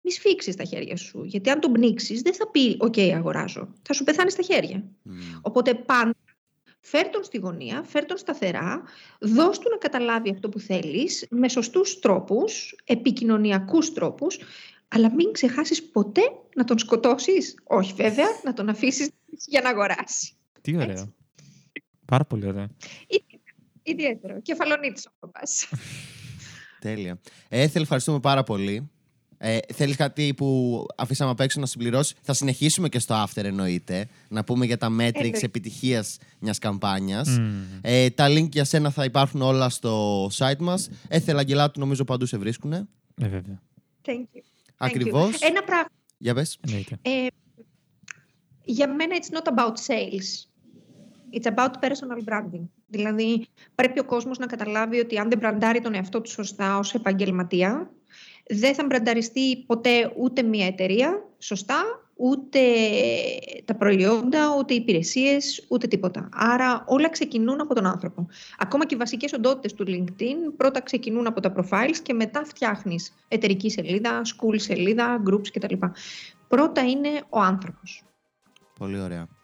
Μη 0.00 0.12
σφίξεις 0.12 0.56
τα 0.56 0.64
χέρια 0.64 0.96
σου, 0.96 1.24
γιατί 1.24 1.50
αν 1.50 1.60
τον 1.60 1.72
πνίξεις 1.72 2.22
δεν 2.22 2.34
θα 2.34 2.50
πει 2.50 2.76
«ΟΚ, 2.78 2.98
αγοράζω». 2.98 3.74
Θα 3.82 3.92
σου 3.92 4.04
πεθάνει 4.04 4.30
στα 4.30 4.42
χέρια. 4.42 4.84
Μμ. 5.02 5.12
Οπότε 5.40 5.74
πάντα 5.74 6.14
φέρ 6.80 7.08
τον 7.08 7.24
στη 7.24 7.38
γωνία, 7.38 7.82
φέρ 7.82 8.04
τον 8.04 8.16
σταθερά, 8.16 8.82
δώσ' 9.20 9.58
του 9.58 9.70
να 9.70 9.76
καταλάβει 9.76 10.30
αυτό 10.30 10.48
που 10.48 10.58
θέλεις 10.58 11.26
με 11.30 11.48
σωστούς 11.48 11.98
τρόπους, 11.98 12.76
επικοινωνιακούς 12.84 13.92
τρόπους, 13.92 14.38
αλλά 14.88 15.14
μην 15.14 15.32
ξεχάσεις 15.32 15.82
ποτέ 15.82 16.22
να 16.54 16.64
τον 16.64 16.78
σκοτώσεις. 16.78 17.54
Όχι 17.64 17.92
βέβαια, 17.96 18.26
να 18.44 18.52
τον 18.52 18.68
αφήσεις 18.68 19.10
για 19.46 19.60
να 19.60 19.68
αγοράσει. 19.68 20.34
Τι 20.60 20.76
ωραίο. 20.76 20.90
Έτσι. 20.90 21.14
Πάρα 22.04 22.24
πολύ 22.24 22.46
ωραίο. 22.46 22.66
Ιδιαίτερο. 23.82 24.40
Κεφαλονίτης 24.40 25.08
ο 25.18 25.28
πας. 25.28 25.68
Τέλεια. 26.80 27.20
Έθελ, 27.48 27.82
ευχαριστούμε 27.82 28.20
πάρα 28.20 28.42
πολύ. 28.42 28.90
Ε, 29.38 29.58
θέλεις 29.74 29.96
κάτι 29.96 30.34
που 30.34 30.86
αφήσαμε 30.96 31.30
απ' 31.30 31.40
έξω 31.40 31.60
να 31.60 31.66
συμπληρώσει; 31.66 32.14
Θα 32.22 32.32
συνεχίσουμε 32.32 32.88
και 32.88 32.98
στο 32.98 33.24
after 33.24 33.44
εννοείται. 33.44 34.08
Να 34.28 34.44
πούμε 34.44 34.66
για 34.66 34.76
τα 34.76 34.96
metrics 35.00 35.32
ε, 35.32 35.44
επιτυχίας 35.44 36.18
μιας 36.38 36.58
καμπάνιας. 36.58 37.40
Ε, 37.80 38.10
τα 38.10 38.26
link 38.28 38.48
για 38.48 38.64
σένα 38.64 38.90
θα 38.90 39.04
υπάρχουν 39.04 39.42
όλα 39.42 39.68
στο 39.68 40.26
site 40.26 40.58
μας. 40.58 40.88
Έθελα 41.08 41.40
Αγγελάτου 41.40 41.80
νομίζω 41.80 42.04
παντού 42.04 42.26
σε 42.26 42.38
βρίσκουν. 42.38 42.72
Ε, 42.72 42.86
βέβαια. 43.16 43.60
Thank 44.04 44.10
you. 44.12 44.55
Ακριβώς. 44.76 45.40
Ένα 45.40 45.62
πράγμα. 45.62 45.88
Για 46.18 46.34
πες. 46.34 46.58
Ε, 47.02 47.26
για 48.64 48.94
μένα 48.94 49.16
it's 49.20 49.36
not 49.36 49.54
about 49.54 49.72
sales. 49.86 50.48
It's 51.32 51.54
about 51.54 51.70
personal 51.80 52.24
branding. 52.24 52.68
Δηλαδή 52.86 53.46
πρέπει 53.74 53.98
ο 53.98 54.04
κόσμος 54.04 54.38
να 54.38 54.46
καταλάβει 54.46 54.98
ότι 54.98 55.18
αν 55.18 55.28
δεν 55.28 55.38
μπραντάρει 55.38 55.80
τον 55.80 55.94
εαυτό 55.94 56.20
του 56.20 56.30
σωστά 56.30 56.78
ως 56.78 56.94
επαγγελματία, 56.94 57.90
δεν 58.48 58.74
θα 58.74 58.84
μπρανταριστεί 58.84 59.56
ποτέ 59.66 60.12
ούτε 60.16 60.42
μια 60.42 60.66
εταιρεία 60.66 61.28
σωστά, 61.38 62.05
ούτε 62.16 62.60
τα 63.64 63.74
προϊόντα, 63.74 64.56
ούτε 64.58 64.74
οι 64.74 64.76
υπηρεσίες, 64.76 65.64
ούτε 65.68 65.86
τίποτα. 65.86 66.28
Άρα 66.32 66.84
όλα 66.86 67.10
ξεκινούν 67.10 67.60
από 67.60 67.74
τον 67.74 67.86
άνθρωπο. 67.86 68.26
Ακόμα 68.58 68.86
και 68.86 68.94
οι 68.94 68.98
βασικές 68.98 69.32
οντότητες 69.32 69.74
του 69.74 69.84
LinkedIn 69.88 70.52
πρώτα 70.56 70.80
ξεκινούν 70.80 71.26
από 71.26 71.40
τα 71.40 71.52
profiles 71.56 71.96
και 72.02 72.12
μετά 72.12 72.44
φτιάχνεις 72.44 73.14
εταιρική 73.28 73.70
σελίδα, 73.70 74.20
school 74.24 74.54
σελίδα, 74.60 75.22
groups 75.30 75.48
κτλ. 75.52 75.74
Πρώτα 76.48 76.80
είναι 76.80 77.08
ο 77.28 77.40
άνθρωπος. 77.40 78.04
Πολύ 78.78 79.00
ωραία. 79.00 79.35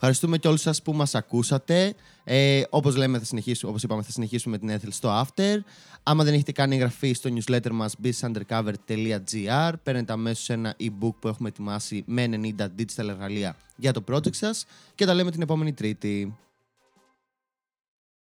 Ευχαριστούμε 0.00 0.38
και 0.38 0.48
όλους 0.48 0.60
σας 0.60 0.82
που 0.82 0.92
μας 0.92 1.14
ακούσατε. 1.14 1.94
Ε, 2.24 2.62
όπως, 2.70 2.96
λέμε, 2.96 3.18
θα 3.18 3.24
συνεχίσουμε, 3.24 3.70
όπως 3.70 3.82
είπαμε, 3.82 4.02
θα 4.02 4.10
συνεχίσουμε 4.10 4.58
με 4.60 4.66
την 4.66 4.78
Ethel 4.78 4.92
στο 4.92 5.24
After. 5.24 5.58
Άμα 6.02 6.24
δεν 6.24 6.34
έχετε 6.34 6.52
κάνει 6.52 6.74
εγγραφή 6.74 7.12
στο 7.12 7.30
newsletter 7.34 7.70
μας 7.70 7.94
businessundercover.gr 8.02 9.72
παίρνετε 9.82 10.12
αμέσως 10.12 10.50
ένα 10.50 10.76
e-book 10.80 11.14
που 11.20 11.28
έχουμε 11.28 11.48
ετοιμάσει 11.48 12.02
με 12.06 12.28
90 12.58 12.62
digital 12.78 13.08
εργαλεία 13.08 13.56
για 13.76 13.92
το 13.92 14.04
project 14.10 14.34
σας 14.34 14.66
και 14.94 15.04
τα 15.04 15.14
λέμε 15.14 15.30
την 15.30 15.42
επόμενη 15.42 15.72
Τρίτη. 15.72 16.36